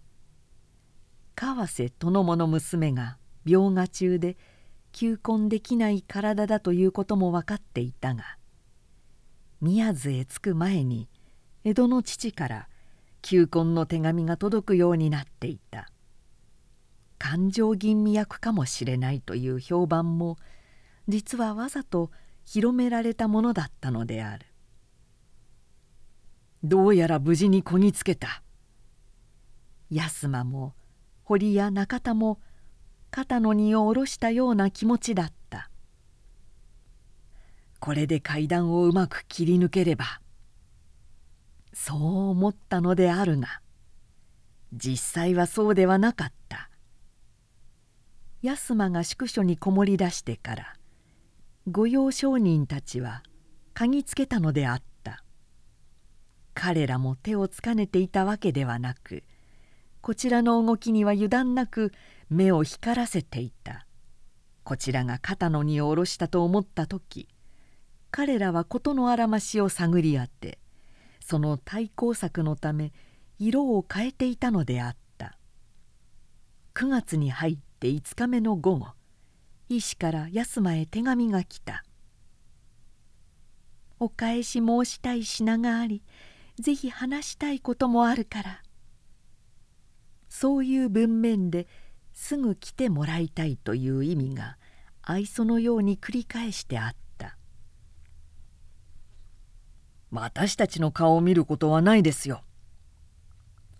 [1.33, 4.37] 川瀬殿もの娘が病餓中で
[4.99, 8.35] 求婚できない体だということも分かっていたが
[9.61, 11.07] 宮津へ着く前に
[11.63, 12.67] 江戸の父から
[13.21, 15.89] 求婚の手紙が届くようになっていた。
[17.17, 20.37] 勘定吟味役かもしれないという評判も
[21.07, 22.11] 実はわざと
[22.43, 24.47] 広められたものだったのである。
[26.61, 28.43] どうやら無事にこぎつけた。
[29.89, 30.75] 安間も
[31.23, 32.41] 堀や中田も
[33.11, 35.69] 肩の荷を下ろしたような気持ちだった。
[37.79, 40.19] これで階段をうまく切り抜ければ
[41.73, 43.61] そう思ったのであるが
[44.73, 46.69] 実際はそうではなかった。
[48.41, 50.75] 安間が宿所にこもり出してから
[51.69, 53.23] 御用商人たちは
[53.73, 55.23] 嗅ぎつけたのであった。
[56.53, 59.23] 彼らも手をつかねていたわけではなく
[60.01, 61.93] こちらの動きには油断なく
[62.29, 63.85] 目を光らせていた。
[64.63, 67.27] こちらが肩の荷を下ろしたと思った時
[68.11, 70.59] 彼らは事のあらましを探り当て
[71.25, 72.93] その対抗策のため
[73.39, 75.37] 色を変えていたのであった。
[76.75, 78.87] 9月に入って5日目の午後
[79.69, 81.83] 医師から安間へ手紙が来た
[83.99, 86.03] 「お返し申したい品があり
[86.59, 88.63] ぜひ話したいこともあるから。
[90.29, 91.67] そういう文面で
[92.21, 94.57] すぐ来てもらいたいという意味が
[95.01, 97.37] 愛想のように繰り返してあった。
[100.11, 102.43] 私たちの顔を見ることはないですよ。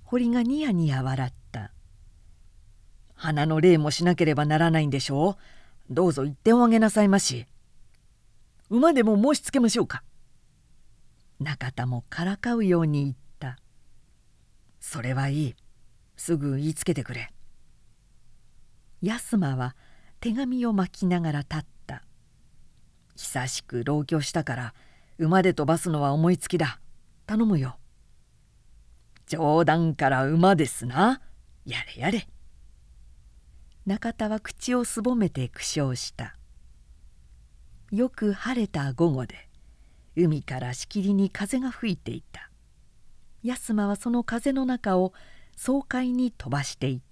[0.05, 1.73] 堀がニヤニヤ笑った。
[3.13, 5.31] 花の礼もしなければならないんでしょ
[5.89, 5.93] う。
[5.93, 7.45] どうぞ一点をあげなさいまし。
[8.69, 10.01] 馬でも申しつけましょうか。
[11.41, 13.59] 中田もからかうように言った。
[14.79, 15.55] それはいい。
[16.15, 17.33] すぐ言いつけてくれ。
[19.01, 19.75] 安間は
[20.19, 22.03] 手紙を巻きながら立った。
[23.15, 24.73] 久しく老去したから
[25.17, 26.79] 馬で飛ばすのは思いつきだ。
[27.25, 27.77] 頼むよ。
[29.27, 31.21] 冗談から馬ですな。
[31.65, 32.27] やれやれ。
[33.85, 36.35] 中田は口をすぼめて苦笑した。
[37.91, 39.49] よく晴れた午後で
[40.15, 42.51] 海からしきりに風が吹いていた。
[43.43, 45.13] 安間はその風の中を
[45.55, 47.08] 爽快に飛ばしていた。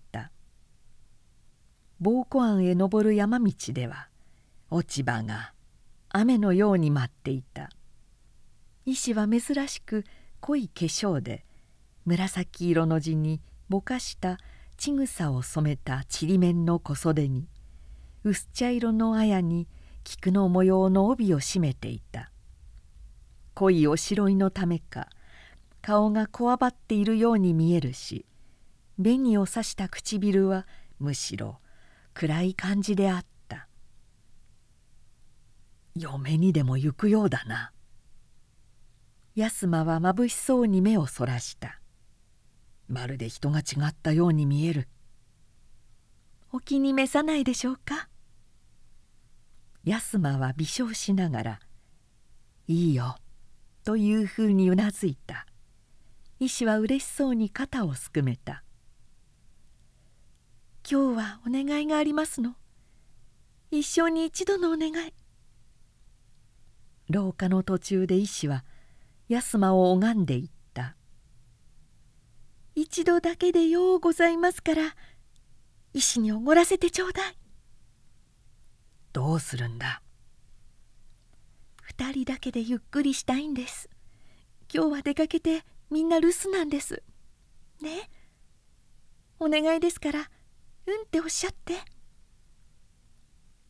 [1.99, 4.07] 宝庫湾へ登る山道では
[4.69, 5.53] 落ち葉が
[6.09, 7.69] 雨のように舞っていた。
[8.85, 10.05] 石は珍しく
[10.39, 11.43] 濃い化粧で
[12.05, 14.37] 紫色の地にぼかした
[14.77, 17.47] ちぐさを染めたちりめんの小袖に
[18.23, 19.67] 薄茶色の綾に
[20.03, 22.31] 菊の模様の帯を締めていた。
[23.55, 25.09] 濃いおしろいのためか
[25.81, 28.25] 顔がこわばっているように見えるし
[29.01, 30.67] 紅を刺した唇は
[30.99, 31.59] むしろ
[32.19, 33.67] 暗い感じであった。
[35.93, 37.71] 嫁にでも行くようだな。
[39.35, 41.79] 安間はまぶしそうに目をそらした。
[42.87, 44.87] まるで人が違ったように見える。
[46.51, 48.09] お気に召さないでしょうか？
[49.83, 51.59] 安間は微笑しながら
[52.67, 53.15] 「いいよ」
[53.85, 55.45] というふうにうなずいた。
[56.39, 58.63] 医師はうれしそうに肩をすくめた
[60.89, 62.55] 「今日はお願いがありますの。
[63.71, 65.13] 一生に一度のお願い」
[67.11, 68.63] 廊下の途中で医師は
[69.27, 70.95] 安間を拝んでいった。
[72.73, 74.95] 一度だけでようございますから
[75.93, 77.37] 石におごらせてちょうだい。
[79.11, 80.01] どうするんだ？
[81.81, 83.89] 二人だけでゆっくりしたいんです。
[84.73, 87.03] 今日は出かけてみんな留守なんです。
[87.81, 88.09] ね？
[89.37, 90.31] お願いですから
[90.87, 91.75] うんっておっしゃって。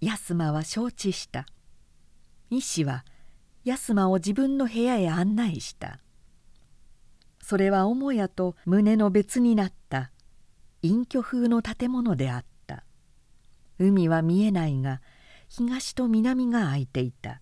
[0.01, 1.47] 安間は承知した。
[2.51, 3.03] 医師は
[3.63, 5.99] 安間を自分の部屋へ案内した。
[7.41, 10.11] それは母屋と胸の別になった。
[10.83, 12.83] 隠居風の建物であった。
[13.79, 15.01] 海は見えないが
[15.49, 17.41] 東と南が空いていた。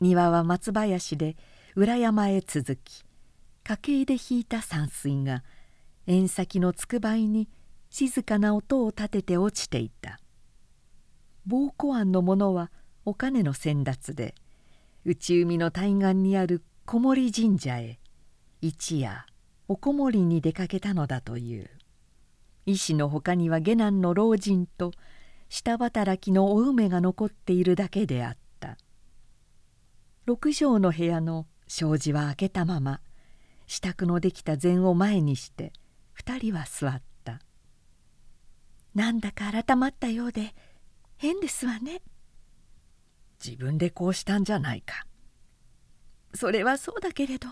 [0.00, 1.36] 庭は松林で
[1.76, 3.04] 裏山へ続き
[3.62, 5.44] 家計で引いた山水が
[6.08, 7.48] 縁先のつくばいに
[7.96, 10.18] 静かな音を立てて落ちていた。
[11.48, 12.72] 宝庫湾のものは
[13.04, 14.34] お金の先達で
[15.04, 18.00] 内海の対岸にある小森神社へ
[18.60, 19.24] 一夜
[19.68, 21.70] おこもりに出かけたのだという。
[22.66, 24.90] 医師のほかには下男の老人と
[25.48, 28.76] 下働きのお梅が残っているだけであった。
[30.26, 33.00] 六畳の部屋の障子は開けたまま
[33.68, 35.72] 支度のできた膳を前にして
[36.12, 37.13] 二人は座った。
[38.94, 40.54] なんだか改まったようで
[41.16, 42.02] 変ですわね。
[43.44, 45.06] 自分でこうしたんじゃないか。
[46.34, 47.48] それはそうだけれど。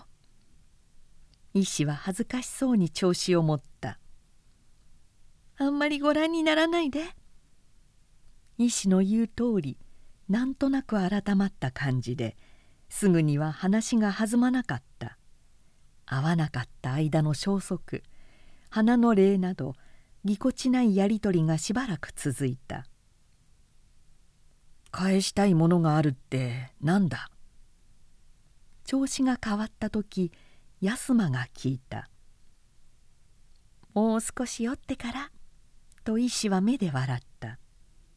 [1.53, 3.99] 医師は恥ずかしそうに調子を持った。
[5.57, 7.03] あんまりご覧にならないで。
[8.57, 9.77] 医師の言う通り
[10.29, 12.37] なんとなく改まった感じで
[12.89, 15.17] すぐには話が弾まなかった。
[16.05, 18.03] 合わなかった間の消息
[18.69, 19.75] 花の礼など
[20.25, 22.85] ぎこちないやり取りがしばらく続いた。
[24.91, 27.29] 返したいものがあるってなんだ?
[28.85, 30.31] 調子が変わった時
[30.81, 32.09] 安間が聞いた
[33.95, 35.31] 「もう少し酔ってから」
[36.05, 37.57] と医師は目で笑った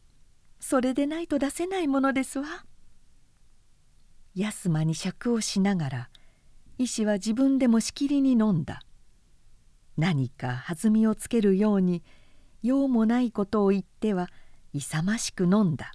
[0.60, 2.46] 「それでないと出せないものですわ」
[4.34, 6.10] 安間に酌をしながら
[6.76, 8.82] 医師は自分でもしきりに飲んだ。
[9.96, 12.02] 何か弾みをつけるように
[12.62, 14.28] 用もないことを言っては
[14.72, 15.92] 勇ましく飲んだ。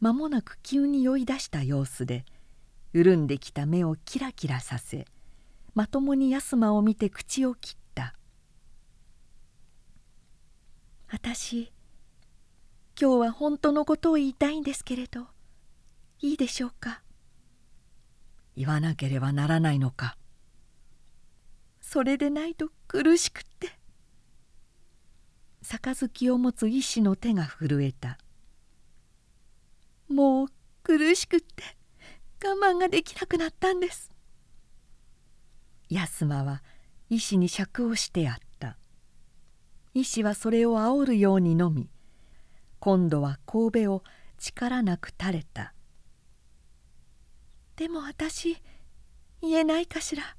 [0.00, 2.24] 間もなく急に酔い出した様子で
[2.92, 5.06] 潤んできた目をキラキラさせ
[5.74, 8.16] まともに安間を見て口を切った
[11.08, 11.72] 「私
[13.00, 15.28] 今日は本当のことを言いたいんですけれど
[16.18, 17.02] いいでしょうか?」
[18.56, 20.16] 言わなければならないのか。
[21.92, 23.68] それでないと苦しくって。
[25.60, 28.16] 杯を持つ医師の手が震えた。
[30.08, 30.48] もう
[30.82, 31.62] 苦しくって
[32.42, 34.10] 我慢ができなくなったんです。
[35.90, 36.62] 安間は
[37.10, 38.78] 医師に酌をしてやった。
[39.92, 41.90] 医師はそれを煽るように飲み
[42.80, 44.02] 今度は神戸を
[44.38, 45.74] 力なく垂れた。
[47.76, 48.56] でも私
[49.42, 50.36] 言えないかしら。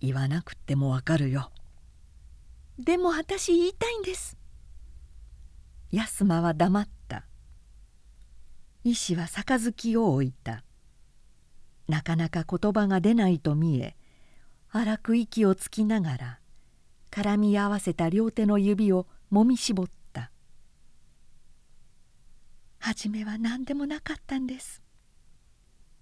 [0.00, 1.50] 言わなくてもわかるよ。
[2.78, 4.36] でも私言いたいんです。
[5.90, 7.26] 安間は黙った。
[8.84, 10.64] 医師は杯を置いた。
[11.90, 13.96] なかなか言葉が出ないと見え
[14.70, 16.40] 荒く息をつきながら
[17.10, 20.30] 絡み合わせた両手の指をもみしぼった
[22.78, 24.80] 「初めは何でもなかったんです」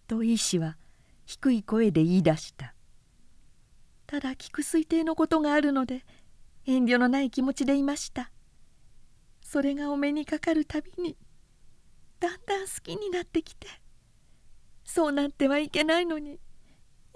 [0.07, 0.76] と医師は
[1.24, 2.74] 低い声で言い出した
[4.09, 6.04] 「ただ菊水亭のことがあるので
[6.64, 8.32] 遠慮のない気持ちでいました。
[9.42, 11.16] それがお目にかかるたびに
[12.18, 13.66] だんだん好きになってきて
[14.84, 16.40] そうなってはいけないのに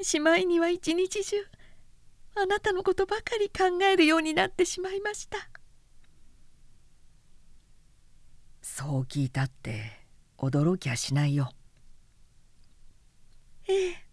[0.01, 1.37] しまいには一日中
[2.37, 5.39] あなたのことばかり考えるようになってしまいました。
[8.61, 10.07] そう聞いたって
[10.39, 11.53] 驚きゃしないよ。
[13.69, 14.12] ええ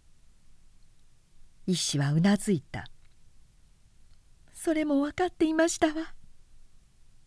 [1.70, 2.84] 医師はうなずいた。
[4.52, 6.14] それも分かっていましたわ。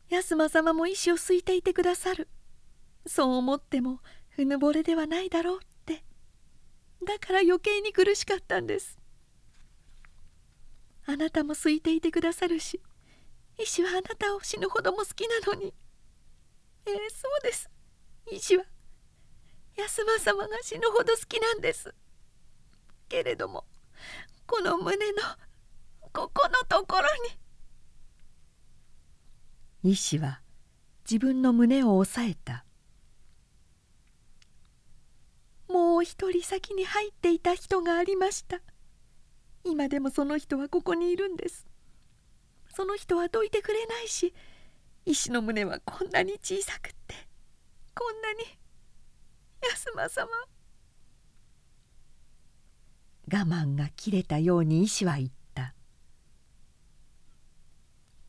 [0.09, 2.27] 安間様も意志をすいていてくださる。
[3.07, 4.01] そう思っても
[4.37, 6.03] うぬぼれではないだろうって。
[7.05, 8.99] だから余計に苦しかったんです。
[11.05, 12.81] あなたも空いていてくださるし
[13.57, 15.73] 医師はあなたを死ぬほども好きなのに。
[16.85, 17.69] ええそうです。
[18.29, 18.65] 医師は
[19.77, 21.95] 安間様が死ぬほど好きなんです。
[23.07, 23.65] けれども
[24.45, 25.21] この胸の
[26.11, 27.03] ここのところ
[29.83, 29.91] に。
[29.91, 30.41] 医師は
[31.09, 32.65] 自分の胸を押さえた。
[35.67, 38.61] もう一人先に入っていた人がありました。
[39.63, 41.67] 今でもその人はここにいるんです。
[42.73, 44.33] その人はどいてくれないし
[45.05, 47.15] 医師の胸はこんなに小さくって
[47.93, 48.39] こんなに
[49.71, 50.27] 安間様
[53.31, 55.73] 我慢が切れたように医師は言った。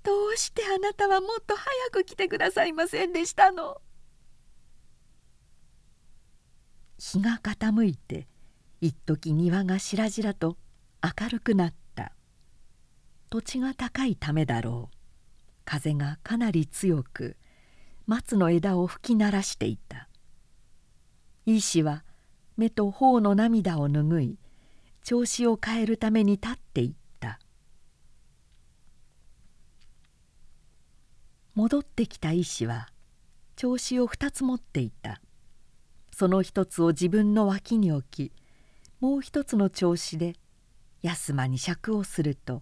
[0.02, 3.80] どうしてあなたはもっと早く来てくださいませんでしたの？
[6.98, 8.28] 日が傾いて
[8.80, 10.56] 一時庭がしらじらと
[11.02, 12.12] 明るくなった。
[13.30, 14.96] 土地が高いためだろう。
[15.64, 17.36] 風がかなり強く
[18.06, 20.08] 松の枝を吹き鳴らしていた。
[21.46, 22.04] 医師は
[22.56, 24.38] 目と頬の涙を拭い
[25.04, 27.38] 調子を変えるために立っていった。
[31.54, 32.88] 戻ってきた医師は
[33.54, 35.20] 調子を2つ持っていた。
[36.10, 38.32] その一つを自分の脇に置き
[39.00, 40.36] もう一つの調子で
[41.02, 42.60] 安間に酌をすると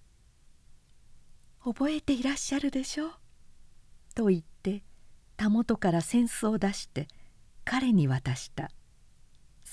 [1.64, 3.06] 「覚えていらっしゃるでしょ？
[3.06, 3.12] う」
[4.14, 4.82] と言って
[5.36, 7.08] たもとから扇子を出して
[7.64, 8.70] 彼に渡した。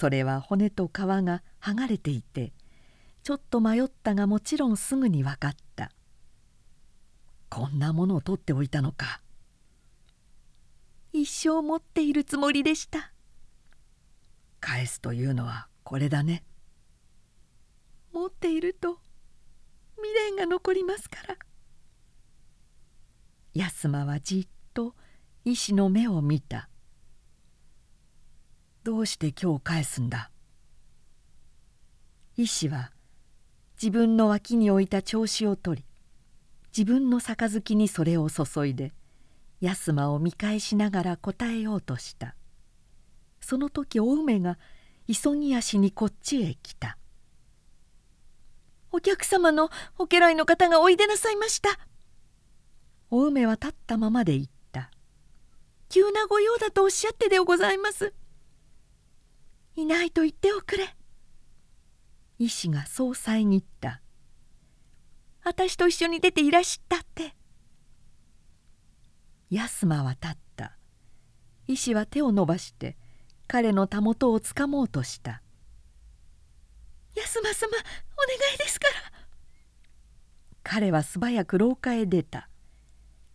[0.02, 2.54] それは骨と皮が剥がれていて
[3.22, 5.92] ちょっと迷ったがもちろんすぐに分かった。
[7.50, 9.22] こんなものを取っておいたのか。
[11.14, 13.14] 一生持っているつもりでした。
[14.60, 16.44] 返すというのはこれだね。
[18.12, 18.98] 持っていると
[19.98, 21.36] 未練が残りますから。
[23.54, 24.96] 安間はじっと
[25.46, 26.71] 医師の目を見た。
[28.84, 30.32] どうして今日返すんだ？
[32.36, 32.92] 医師は
[33.80, 35.86] 自分の脇に置いた調子を取り
[36.76, 38.92] 自分の杯にそれを注いで
[39.60, 42.36] 安間を見返しながら答えようとした。
[43.40, 44.58] その時お梅が
[45.08, 46.98] 急ぎ足にこっちへ来た
[48.92, 51.80] 「お客様のお家来の方がおいでなさいました」
[53.10, 54.92] お梅は立ったままで言った
[55.90, 58.14] 「急な御用だとおっしゃってでございます」
[59.76, 60.96] 「いないと言っておくれ」
[62.40, 64.02] 医師がそう遮った。
[65.44, 67.36] 私と一緒に出ていらしたって。
[69.50, 70.78] 安間は立った。
[71.68, 72.98] 医師は手を伸ばして
[73.48, 75.42] 彼のたもとをつかもうとした
[77.16, 78.94] 「安間様お願いですから」
[80.64, 82.50] 彼は素早く廊下へ出た。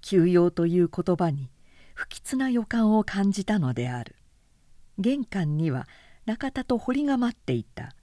[0.00, 1.50] 休養という言葉に
[1.94, 4.16] 不吉な予感を感じたのである。
[4.98, 5.86] 玄関には
[6.26, 7.94] 中田と堀が待っていた。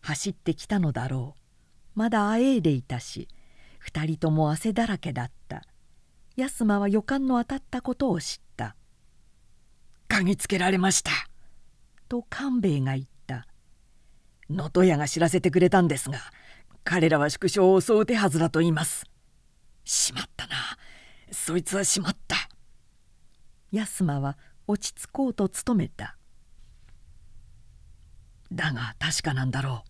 [0.00, 1.98] 走ってきたのだろう。
[1.98, 3.28] まだあえいでいたし
[3.78, 5.62] 二人とも汗だらけだった。
[6.36, 8.76] 安間は予感の当たったことを知った
[10.08, 11.10] 「嗅ぎつけられました」
[12.08, 13.48] と官兵衛が言った
[14.48, 16.20] 「能登屋が知らせてくれたんですが
[16.84, 19.04] 彼らは縮小を襲う手はずだと言います」
[19.84, 20.54] 「しまったな。
[21.32, 22.36] そいつはしまった」
[23.72, 24.38] 安間は
[24.68, 26.17] 落ち着こうと努めた
[28.52, 29.84] だが確かなんだろ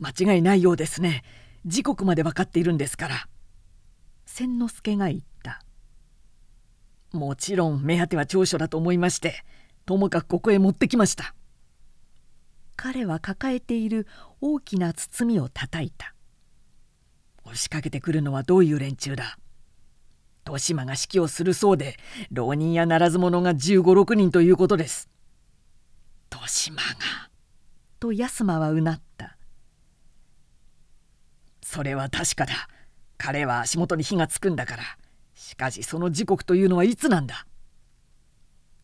[0.00, 0.02] う。
[0.02, 1.22] 間違いないようですね。
[1.64, 3.28] 時刻まで分かっているんですから。
[4.26, 5.62] 千之助が言った。
[7.12, 9.44] もちろん目当ては長所だと思いまして
[9.86, 11.34] ともかくここへ持ってきました。
[12.76, 14.06] 彼は抱えている
[14.40, 16.14] 大きな包みを叩いた。
[17.44, 19.38] 押しかけてくるのはどういう連中だ。
[20.44, 21.96] 豊島が指揮をするそうで
[22.30, 25.08] 浪人やならず者が1 5六6人ということです。
[26.36, 27.30] 豊島が。
[27.98, 29.38] と安間はうなった。
[31.62, 32.68] それは確かだ。
[33.16, 34.82] 彼は足元に火がつくんだから。
[35.34, 37.46] しかしその時刻というのはいつなんだ。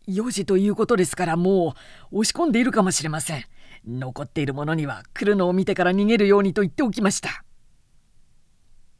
[0.08, 1.74] 4時ということですからも
[2.10, 3.44] う押し込んでいるかもしれません。
[3.86, 7.44] 残っている者には来るのを見てから逃げるようにと言っておきました。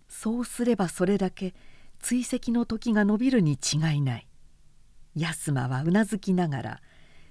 [0.09, 1.55] そうすればそれだけ
[2.01, 4.29] 追跡の時が延びるに違いない。
[5.15, 6.81] 安間はうなずきながら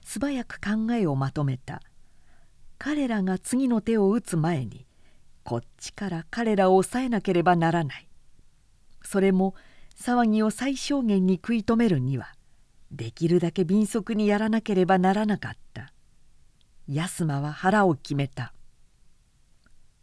[0.03, 1.81] 素早く考えをまとめた。
[2.77, 4.87] 彼らが次の手を打つ前に
[5.43, 8.07] こっちから彼らを抑えなければならない。
[9.03, 9.55] それも
[9.95, 12.33] 騒ぎを最小限に食い止めるには
[12.91, 15.93] できるだけ敏速にやらなければならなかった。
[16.87, 18.53] 安間は腹を決めた。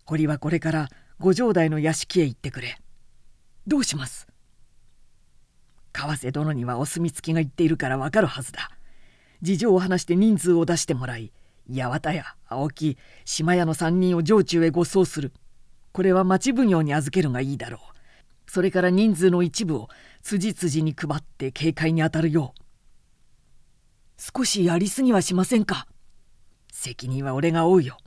[0.05, 0.89] 堀はこれから
[1.19, 2.79] 五城代の屋敷へ行ってくれ。
[3.67, 4.27] どうします？
[5.93, 8.71] 川瀬殿にはお墨付きが言っているからわかるはずだ。
[9.43, 11.33] 事情を話して人数を出してもらい
[11.71, 15.33] 八幡屋青木島屋の3人を城中へ護送する。
[15.93, 17.81] これは町奉行に預けるがいいだろう。
[18.51, 19.89] それから人数の一部を
[20.23, 22.63] 辻々に配って警戒に当たるよう。
[24.17, 25.87] 少しやりすぎはしませんか？
[26.73, 27.99] 責任は俺が負うよ。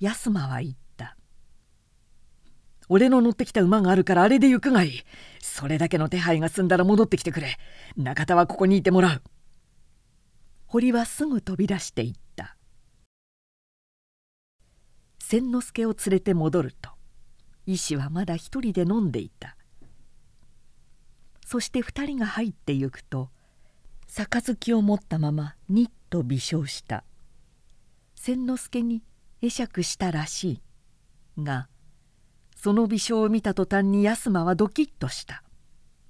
[0.00, 1.16] 安間は言った。
[2.88, 5.02] 俺の乗ってきた馬があるからあれで行くがいい。
[5.40, 7.56] それだけの手配が済んだら戻ってきてくれ。
[7.96, 9.22] 中田はここにいてもらう。
[10.66, 12.56] 堀はすぐ飛び出していった。
[15.18, 16.90] 千之助を連れて戻ると
[17.66, 19.56] 医師はまだ一人で飲んでいた。
[21.44, 23.30] そして二人が入ってゆくと
[24.06, 27.04] 杯を持ったままにっと微笑した。
[28.14, 29.02] 千之助に
[29.40, 30.60] 会釈したらし
[31.38, 31.68] いが
[32.56, 35.44] その微笑を見た途端に安間はドキッとした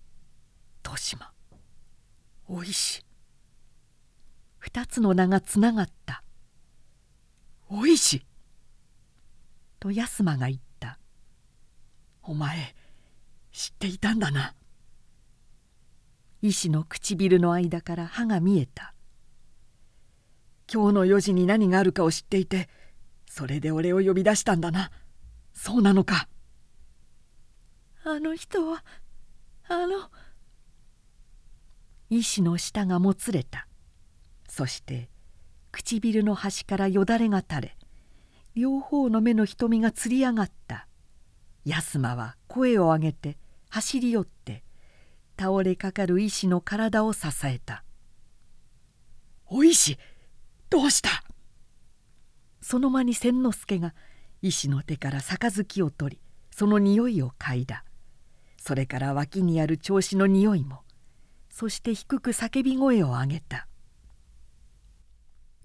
[0.85, 1.33] 「豊島
[2.49, 3.06] おいしい。
[4.67, 6.25] 二つの名がつながった
[7.71, 8.27] 「おいし」
[9.79, 10.99] と安間が言った
[12.25, 12.75] 「お前
[13.53, 14.57] 知っていたんだな」
[16.43, 18.93] 医師の唇の間から歯が見えた。
[20.71, 22.69] 今日の4時に何があるかを知っていて
[23.25, 24.91] それで俺を呼び出したんだな。
[25.55, 26.29] そうなのか。
[28.03, 28.85] あの人は
[29.69, 30.11] あの
[32.11, 33.69] 医師の舌がもつれた。
[34.57, 35.11] そして
[35.71, 37.77] 唇の端からよだれが垂れ
[38.55, 40.89] 両方の目の瞳がつり上がった。
[41.67, 43.37] 安間は声を上げて
[43.69, 44.65] 走り寄って
[45.39, 47.85] 倒れかかる医師の体を支えた
[49.45, 49.99] 「お石
[50.71, 51.11] どうした?」
[52.63, 53.95] その間に千之助が
[54.41, 57.85] 医師の手から杯を取りその匂いを嗅いだ。
[58.57, 60.83] それから脇にある調子の匂いも
[61.51, 63.66] そして低く叫び声を上げた「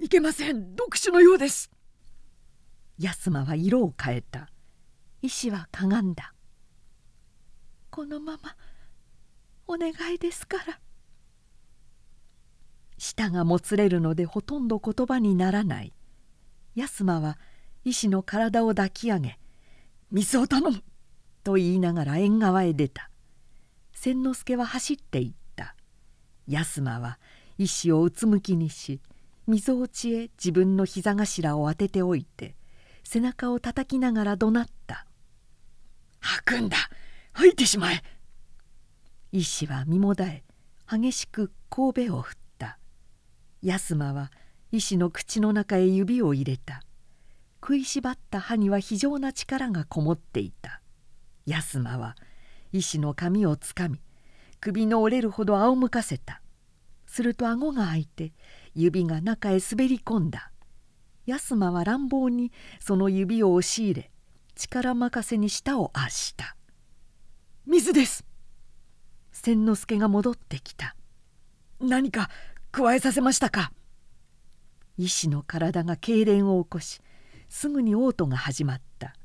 [0.01, 0.71] いけません。
[0.71, 1.69] 読書のようです」
[2.97, 4.49] 安間は色を変えた。
[5.21, 6.33] 医師はかがんだ。
[7.91, 8.55] このまま
[9.67, 10.79] お願いですから。
[12.97, 15.93] 舌がもつれるのでほとんど言葉にならない。
[16.73, 17.37] 安間は
[17.83, 19.39] 医師の体を抱き上げ
[20.09, 20.83] 「水を頼む!」
[21.45, 23.11] と言いながら縁側へ出た。
[23.93, 25.75] 千之助は走っていった。
[26.47, 27.19] 安間は
[27.59, 28.99] 医師をうつむきにし
[29.47, 32.55] 溝落ちへ自分の膝頭を当てておいて
[33.03, 35.05] 背中を叩きながら怒鳴った
[36.19, 36.77] 「吐くんだ。
[37.33, 38.03] 吐いてしまえ!」
[39.31, 40.43] 医師は身もだえ
[40.89, 42.77] 激しく神戸を振った。
[43.61, 44.31] 安間は
[44.71, 46.83] 医師の口の中へ指を入れた。
[47.61, 50.81] 食いしばった歯には非常な力がこもっていた。
[51.45, 52.15] 安間は
[52.73, 54.01] 医師の髪をつかみ
[54.59, 56.41] 首の折れるほど仰向かせた。
[57.05, 58.33] すると顎が開いて
[58.75, 60.51] 指が中へ滑り込んだ。
[61.25, 64.11] 安間は乱暴にその指を押し入れ
[64.55, 66.55] 力任せに舌を圧した
[67.65, 68.25] 「水です!」
[69.31, 70.95] 千之助が戻ってきた。
[71.79, 72.29] 何か
[72.71, 73.71] 加えさせましたか？
[74.97, 77.01] 医師の体が痙攣を起こし
[77.49, 79.15] すぐに嘔吐が始まった。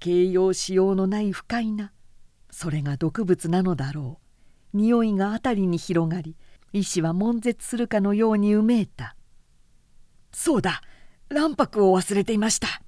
[0.00, 1.92] 形容しようのない不快な
[2.50, 4.18] それが毒物なのだろ
[4.72, 4.76] う。
[4.76, 6.36] 匂いが辺りに広がり
[6.74, 9.14] 医師は悶絶するかのようにうめいた。
[10.32, 10.82] そうだ
[11.28, 12.82] 卵白を忘れていました。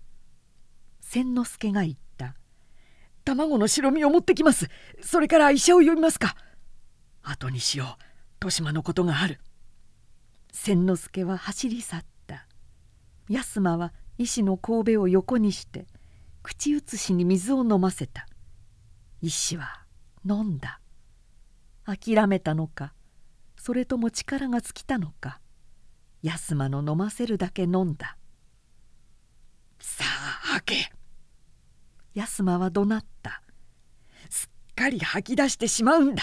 [1.01, 2.35] 千之助が言った
[3.25, 4.69] 「卵の白身を持ってきます。
[5.01, 6.35] それから医者を呼びますか。
[7.23, 8.03] 後にしよう。
[8.41, 9.41] 豊島のことがある」
[10.51, 12.49] 千之助は走り去った。
[13.29, 15.87] 安間は医師の神戸を横にして
[16.43, 18.27] 口移しに水を飲ませた。
[19.23, 19.85] 医師は
[20.29, 20.81] 飲んだ。
[21.85, 22.96] 諦めたのか。
[23.67, 25.41] それとも力が尽きたのか
[26.23, 28.17] 安間の飲ませるだけ飲んだ。
[29.81, 30.93] さあ吐け。
[32.15, 33.43] 安間は怒鳴った。
[34.31, 36.23] すっかり吐き出してしまうんだ。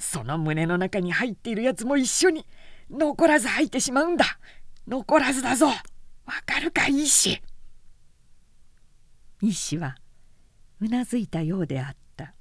[0.00, 2.44] その胸の中に入っているやつも一緒に
[2.90, 4.24] 残らず吐いてしまうんだ。
[4.88, 5.68] 残らずだぞ。
[5.68, 5.74] わ
[6.44, 7.40] かるか医師。
[9.40, 9.94] 医師は
[10.80, 12.34] うなずいたようであった。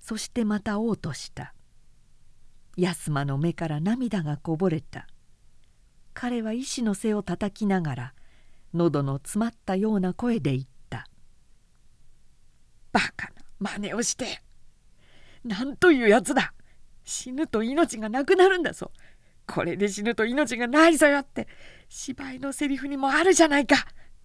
[0.00, 1.53] そしてまた嘔吐した。
[2.76, 5.06] 安間の目から涙がこぼれた。
[6.14, 8.14] 彼は医師の背をたたきながら
[8.72, 11.08] 喉の詰まったような声で言った
[12.92, 14.40] 「バカな真似をして
[15.44, 16.54] なんというやつだ
[17.04, 18.92] 死ぬと命がなくなるんだぞ。
[19.46, 21.48] これで死ぬと命がないぞよって
[21.88, 23.76] 芝居のセリフにもあるじゃないか。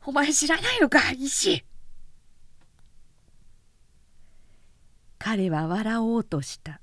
[0.05, 1.65] お前知らないのか医師
[5.17, 6.79] 彼は笑おうとした。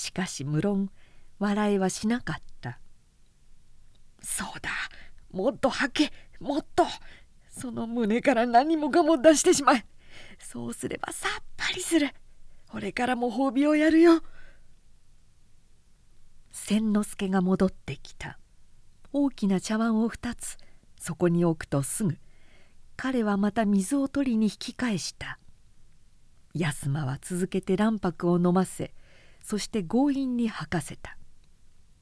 [0.00, 0.90] しかし無論
[1.38, 2.78] 笑いはしなかった。
[4.22, 4.70] そうだ
[5.30, 6.84] もっと吐けもっと。
[7.50, 9.84] その胸から何もかも出してしまえ。
[10.38, 12.10] そうすればさっぱりする。
[12.72, 14.22] 俺からも褒美をやるよ。
[16.52, 18.38] 千之助が戻ってきた。
[19.12, 20.56] 大きな茶碗を2つ。
[20.98, 22.18] そこに置くとすぐ
[22.96, 25.38] 彼はまた水を取りに引き返した。
[26.54, 28.92] 安間は続けて卵白を飲ませ
[29.50, 31.18] そして強引に吐かせた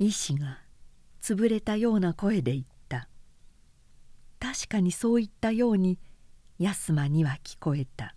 [0.00, 0.58] 医師が
[1.20, 3.08] 潰れたような声で言った。
[4.40, 6.00] 確かにそういったように
[6.58, 8.16] 安間には聞こえた。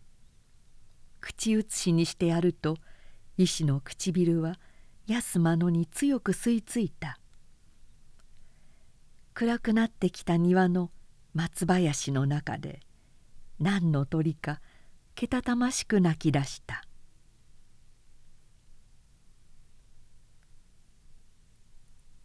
[1.22, 2.78] 口移しにしてやると
[3.38, 4.60] 医師の唇は
[5.06, 7.20] 安間のに強く吸い付いた。
[9.36, 10.90] 暗くなってきた庭の
[11.36, 12.80] 松林の中で
[13.60, 14.62] 何の鳥か
[15.16, 16.86] けたたましく泣き出した。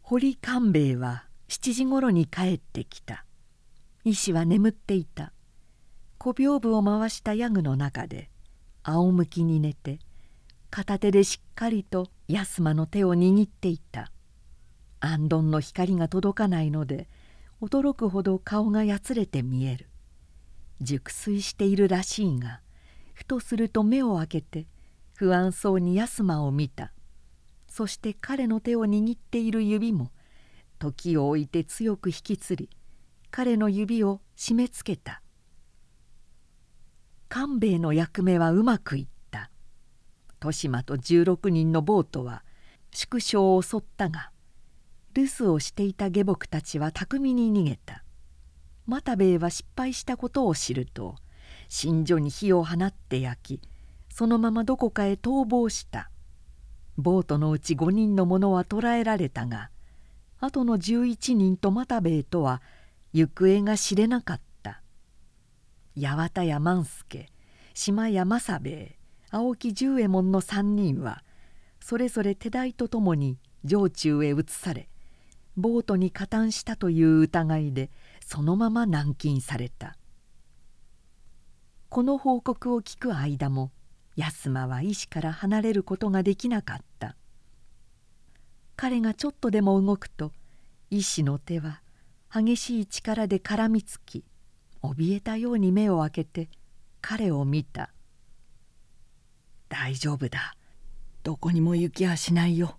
[0.02, 3.24] 堀勘兵衛は7時ごろに帰ってきた。
[4.04, 5.32] 医師は眠っていた。
[6.18, 8.30] 小屏風を回したヤグの中で
[8.84, 9.98] 仰向きに寝て
[10.70, 14.12] 片手でしっかりと安間の手を握っていた。
[15.00, 17.08] 安どの光が届かないので
[17.60, 19.88] 驚くほど顔がやつれて見える。
[20.80, 22.60] 熟睡しているらしいが
[23.12, 24.66] ふとすると目を開けて
[25.14, 26.92] 不安そうに安間を見た。
[27.68, 30.10] そして彼の手を握っている指も
[30.78, 32.70] 時を置いて強く引きつり
[33.30, 35.22] 彼の指を締めつけた。
[37.28, 39.50] 官兵衛の役目はうまくいった。
[40.40, 42.42] 豊島と16人のボートは
[42.92, 44.30] 縮小を襲ったが
[45.12, 48.04] 留守をしていた下僕たちは巧みに逃げた。
[48.86, 51.16] 又兵衛は失敗したことを知ると
[51.68, 53.68] 新所に火を放って焼き
[54.12, 56.10] そのままどこかへ逃亡した。
[56.96, 59.70] ボートのうち5人の者は捕らえられたが
[60.38, 62.62] あとの11人と又兵衛とは
[63.12, 64.82] 行方が知れなかった。
[65.96, 67.28] 八幡屋万助
[67.74, 68.98] 島屋正兵衛
[69.30, 71.22] 青木十右衛門の3人は
[71.80, 74.89] それぞれ手代とともに城中へ移され
[75.60, 77.90] ボートに加担したという疑いで
[78.24, 79.96] そのまま軟禁された。
[81.88, 83.72] この報告を聞く間も
[84.16, 87.16] 安間は医師から離れることができなかった。
[88.76, 90.32] 彼がちょっとでも動くと
[90.90, 91.82] 医師の手は
[92.32, 94.24] 激しい力で絡みつき
[94.82, 96.48] 怯えたように目を開けて
[97.00, 97.92] 彼を見た
[99.68, 100.56] 「大丈夫だ。
[101.22, 102.78] どこにも行きはしないよ」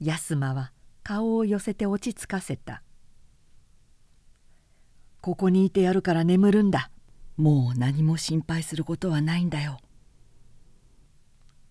[0.00, 0.72] 安間は
[1.08, 2.82] 顔を寄せて落ち着かせた
[5.22, 6.90] 「ここにいてやるから眠るんだ。
[7.38, 9.80] もう何も心配することはないんだよ」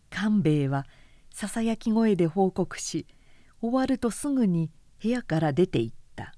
[0.09, 0.87] 官兵衛は
[1.29, 3.05] ささやき声で報告し
[3.61, 4.71] 終わるとすぐに
[5.03, 6.33] 部屋から出て行った。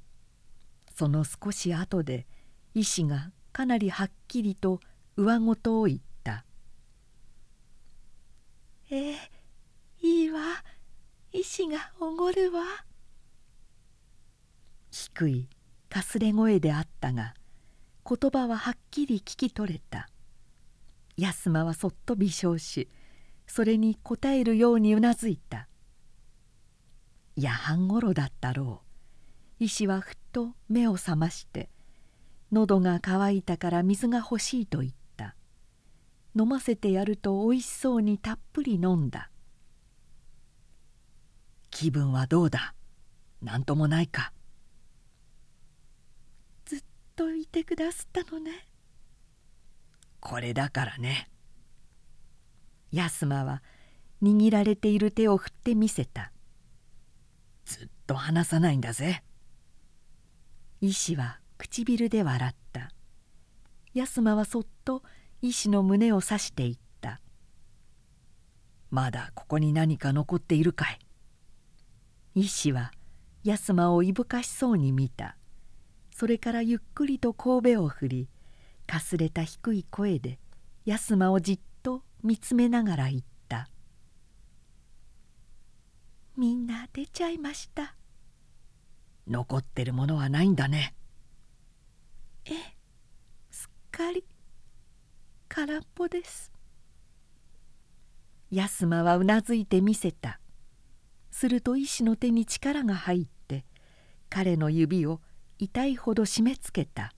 [0.93, 2.27] その少し後で
[2.73, 4.81] 医師がかなりはっきりと
[5.15, 6.43] 上事を言った
[8.91, 9.31] 「ええ
[10.01, 10.41] いいわ。
[11.31, 12.61] 医師がおごるわ」
[14.99, 15.47] 低い
[15.89, 17.33] かすれ声であったが
[18.05, 20.09] 言葉ははっきり聞き取れた。
[21.15, 22.89] 安間はそっと微笑し
[23.47, 25.69] それに応えるようにうなずいた。
[27.37, 28.81] 夜半ごろだったろ
[29.59, 29.63] う。
[29.63, 31.69] 医師はふっと目を覚まして
[32.51, 35.35] 喉が渇いたから水が欲しいと言った。
[36.37, 39.31] 飲ませてやるとおいしそうにたっぷり飲んだ。
[41.71, 42.73] 気分はどうだ？
[43.41, 44.33] 何ともないか。
[47.19, 48.65] といてくだすったのね。
[50.21, 51.29] これだからね。
[52.93, 53.61] 安間は
[54.23, 56.31] 握られている手を振ってみせた。
[57.65, 59.21] ずっと離さないんだぜ。
[60.79, 62.89] 医師は唇で笑った。
[63.93, 65.03] 安間はそっと
[65.41, 67.19] 医師の胸を刺していった
[68.91, 70.99] 「まだここに何か残っているかい?」
[72.35, 72.93] 医師は
[73.43, 75.35] 安間をいぶかしそうに見た。
[76.19, 78.27] それからゆっくりと神戸を振り
[78.85, 80.37] かすれた低い声で
[80.83, 83.69] 安間をじっと見つめながら言った
[86.35, 87.95] 「みんな出ちゃいました」
[89.27, 90.93] 残ってるものはないんだね。
[92.43, 92.75] ええ
[93.49, 94.25] すっかり。
[95.47, 96.51] 空っぽです。
[98.51, 100.41] 安間はうなずいてみせた。
[101.31, 103.63] すると医師の手に力が入って
[104.29, 105.21] 彼の指を
[105.61, 107.11] 痛いほど締めつけた。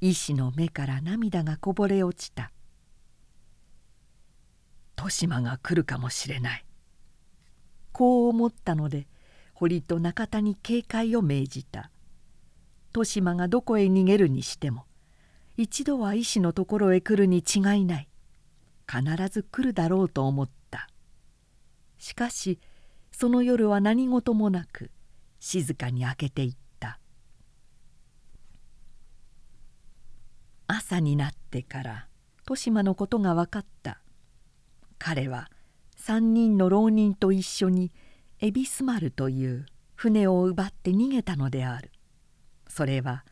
[0.00, 2.52] 医師の目から涙がこぼれ落ちた。
[4.96, 6.64] 豊島が来るかもしれない。
[7.90, 9.08] こう思ったので
[9.54, 11.90] 堀と中田に警戒を命じた。
[12.90, 14.86] 豊島がどこへ逃げるにしても
[15.56, 18.08] 一度は医師のところへ来るに違いない。
[18.88, 20.88] 必ず来るだろうと思った。
[21.98, 22.60] しかし
[23.10, 24.92] その夜は何事もなく
[25.40, 26.65] 静かに明けていった。
[30.68, 32.06] 朝になってから
[32.40, 34.00] 豊島のことが分かった。
[34.98, 35.50] 彼は
[35.98, 37.92] 3人の浪人と一緒に
[38.40, 41.90] 恵比寿丸という船を奪って逃げたのである。
[42.68, 43.24] それは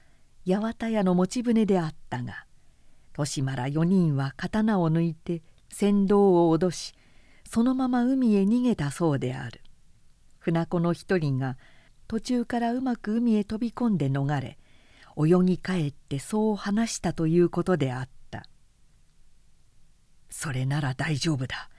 [0.47, 2.47] 八幡屋の持ち船であったが
[3.19, 5.43] 利島ら4人は刀を抜いて
[5.73, 6.95] 船頭を脅し
[7.49, 9.61] そのまま海へ逃げたそうである。
[10.39, 11.57] 船子の一人が
[12.07, 14.59] 途中からうまく海へ飛び込んで逃れ
[15.17, 18.47] 泳ぎ帰ってそう話したということであった。
[20.29, 21.71] それなら大丈夫だ。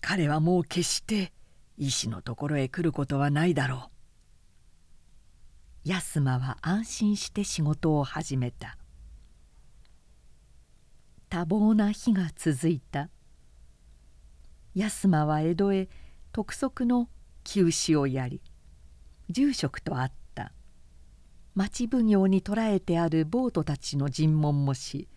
[0.00, 1.32] 彼はもう決して
[1.76, 3.90] 医師のところへ来ることはないだろ
[5.84, 5.88] う。
[5.88, 8.78] 安間は安心して仕事を始めた。
[11.28, 13.10] 多忙な日が続いた。
[14.74, 15.88] 安間は江戸へ
[16.32, 17.08] 督促の
[17.44, 18.40] 休止をやり
[19.30, 20.25] 住職と会った。
[21.56, 25.08] 町奉行に捕らえてあるボートたちの尋問もし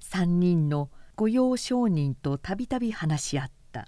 [0.00, 3.86] 3人の御用商人とたびたび話し合った。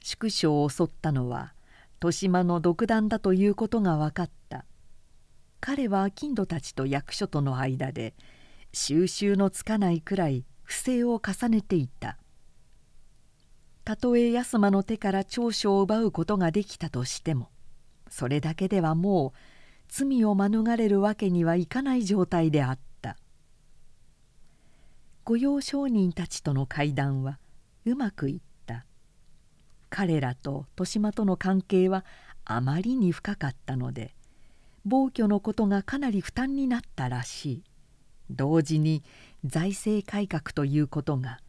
[0.00, 1.54] 宿所を襲ったのは
[2.00, 4.64] 豊島の独断だということが分かった。
[5.60, 8.14] 彼は金土たちと役所との間で
[8.72, 12.18] 収拾のつかないくらい不正を重ねていた。
[13.84, 17.50] たとえ安間の手から長所を奪うことができたとしても
[18.08, 19.38] それだけではもう
[19.94, 23.18] 罪を免れるわけにはいかない状態であった。
[25.24, 27.38] 御用商人たちとの会談は
[27.84, 28.86] うまくいった。
[29.90, 32.06] 彼らと豊島との関係は
[32.46, 34.14] あまりに深かったので
[34.86, 37.62] 暴挙のことがかなり負担になったらしい。
[38.30, 39.02] 同時に
[39.44, 41.40] 財政改革ということが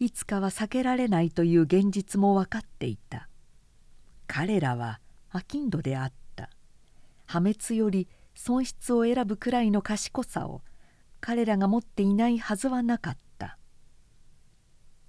[0.00, 3.30] いつかは避けられないという現実も分かっていた。
[4.26, 5.00] 彼らは
[5.32, 5.40] 商
[5.70, 6.25] 人であった。
[7.26, 10.62] 破滅より損失を選ぶくらいの賢さを
[11.20, 13.58] 彼らが持っていないはずはなかった。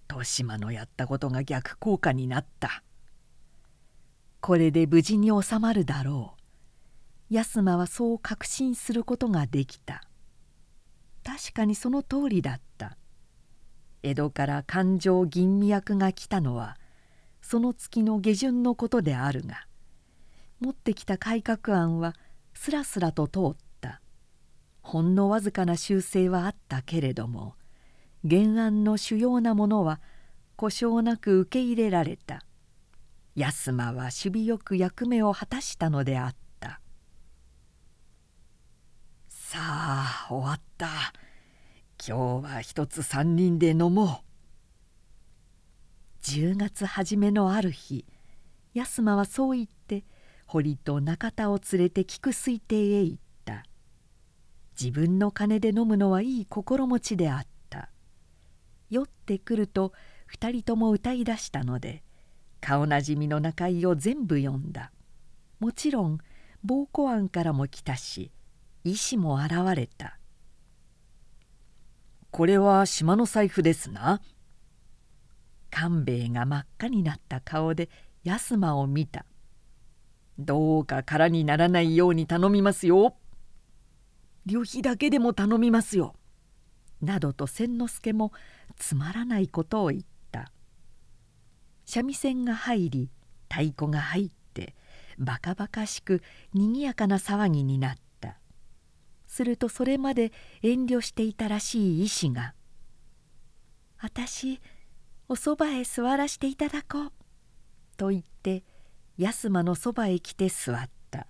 [0.10, 2.84] 豊島のやったことが逆効果になった。
[4.39, 6.35] これで無事に収まるだろ
[7.30, 7.34] う。
[7.34, 10.03] 安間はそう確信することができた。
[11.23, 12.98] 確かにその通りだった。
[14.03, 16.77] 江戸から勘定吟味役が来たのは
[17.41, 19.65] その月の下旬のことであるが
[20.59, 22.15] 持ってきた改革案は
[22.53, 24.01] すらすらと通った。
[24.81, 27.55] ほんのわずかな修正はあったけれども
[28.27, 29.99] 原案の主要なものは
[30.55, 32.43] 故障なく受け入れられた。
[33.35, 36.81] 安間は守備よく役目を果たしたのであった。
[39.29, 40.88] さあ終わった。
[42.05, 44.27] 今日は一つ三人で飲もう。
[46.23, 48.05] 10月初めのある日
[48.73, 50.03] 安間はそう言って
[50.47, 53.65] 堀と中田を連れて菊水亭へ行った。
[54.79, 57.89] 自分の金で飲むのはいい心持ちであった。
[58.89, 59.91] 酔ってくると
[60.33, 62.01] 2人とも歌い出したので
[62.61, 64.91] 顔なじみの中居を全部読んだ。
[65.59, 66.19] もちろん
[66.65, 68.31] 膀胱庵からも来たし
[68.83, 70.17] 医師も現れた
[72.31, 74.21] 「これは島の財布ですな」
[75.71, 77.89] 官兵衛が真っ赤になった顔で
[78.23, 79.25] 安間を見た
[80.39, 83.15] 「どうか空にならないように頼みますよ」
[84.45, 86.15] 「旅費だけでも頼みますよ」
[87.01, 88.31] などと千之助も
[88.76, 90.51] つまらないことを言った。
[91.85, 93.09] 三味線が入り
[93.49, 94.76] 太鼓が入って
[95.18, 96.22] バカバカしく
[96.53, 98.39] にぎやかな騒ぎになった。
[99.26, 100.31] するとそれまで
[100.61, 102.55] 遠慮していたらしい医師が
[103.99, 104.59] 「私
[105.27, 107.11] おそばへ座らしていただこう」
[107.97, 108.64] と言って
[109.18, 111.27] 安間のそばへ来て座った。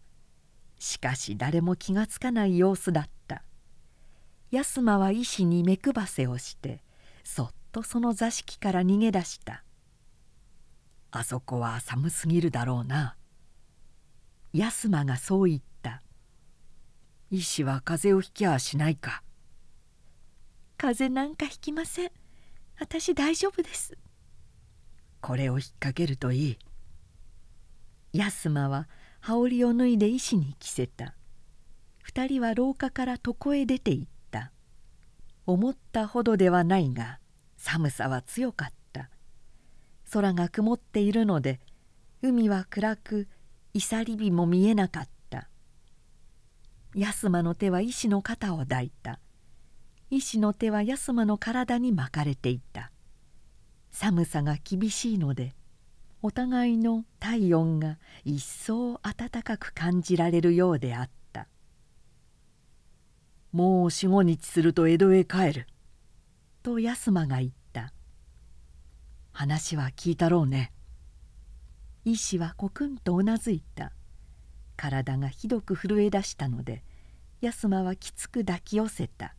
[0.80, 3.18] しかし誰も気がつかない様子だった。
[4.52, 6.82] 安間は医師に目配せをして
[7.24, 9.64] そっとその座敷から逃げ出した
[11.12, 13.18] 「あそこは寒すぎるだろうな」
[14.54, 16.02] 安間がそう言った
[17.30, 19.22] 「医師は風邪をひきゃしないか」
[20.78, 22.12] 「風邪なんかひきません。
[22.80, 23.98] 私大丈夫です」
[25.20, 26.60] これを引っ掛けるといい。
[28.14, 28.88] 安間は
[29.20, 31.14] 羽織を脱いで医師に着せた。
[32.02, 34.52] 二人は廊下から床へ出て行った。
[35.46, 37.20] 思ったほどではないが
[37.58, 39.10] 寒さは強かった。
[40.12, 41.60] 空が曇っているので
[42.22, 43.28] 海は暗く
[43.74, 45.50] いさり火も見えなかった。
[46.96, 49.20] 安間の手は医師の肩を抱いた。
[50.10, 52.92] 医師の手は安間の体に巻かれていた。
[53.92, 55.54] 寒さが厳しいので
[56.22, 61.48] お互いの体温が一層暖かく感じられるようであった
[63.53, 65.68] 「もう四五日すると江戸へ帰る」
[66.64, 67.94] と安間が言った
[69.31, 70.73] 「話は聞いたろうね」
[72.03, 73.91] 医師はコクンとうなずいた。
[74.77, 76.84] 体がひどく震え出したので
[77.41, 79.35] 安間はきつく抱き寄せた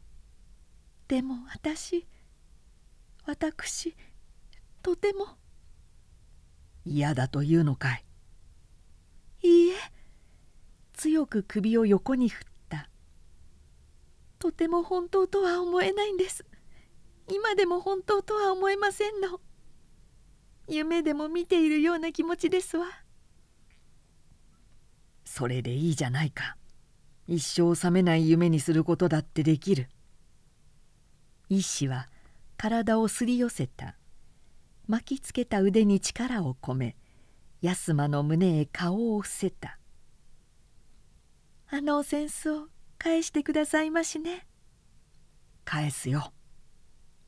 [1.06, 2.06] 「でも私
[3.26, 3.94] 私
[4.82, 5.26] とても
[6.84, 8.04] 嫌だというのかい？
[9.42, 9.74] いいえ。
[10.92, 12.88] 強く首を横に振った。
[14.38, 16.44] とても本当とは思えないんです。
[17.30, 19.40] 今でも本当とは思えませんの。
[20.68, 22.86] 夢でも見ているような気持ちですわ。
[25.24, 26.56] それでいいじゃないか。
[27.26, 29.88] 一生覚めない夢にすることだってできる。
[31.48, 32.08] 医師は
[32.56, 33.96] 体をすり寄せた
[34.86, 36.96] 巻きつけた腕に力を込め
[37.62, 39.78] 安間の胸へ顔を伏せた
[41.68, 44.46] 「あの扇子を返してくださいましね」
[45.64, 46.34] 「返すよ」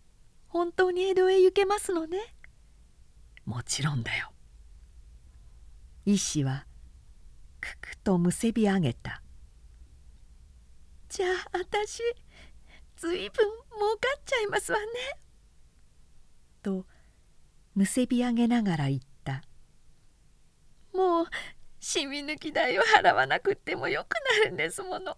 [0.48, 2.34] 「本当に江戸へ行けますのね」
[3.46, 4.32] 「もちろんだよ」
[6.04, 6.66] 医師は
[7.60, 9.22] くくとむせび上げた
[11.08, 12.02] 「じゃあ私
[12.96, 14.84] ずいぶん儲かっちゃいますわね」
[16.62, 16.86] と
[17.76, 19.42] むせび上げながら言った
[20.92, 21.26] 「もう
[21.78, 24.98] 染み抜き代を払わなくってもよくなるんですもの。
[24.98, 25.14] ね？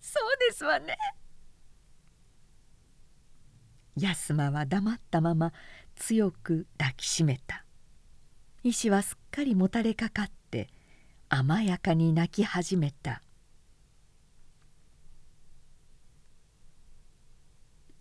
[0.00, 0.96] そうですわね。」
[3.96, 5.52] 安間は黙ったまま
[5.96, 7.64] 強く抱きしめた
[8.62, 10.68] 医師はすっかりもたれかかって
[11.30, 13.22] 甘やかに泣き始めた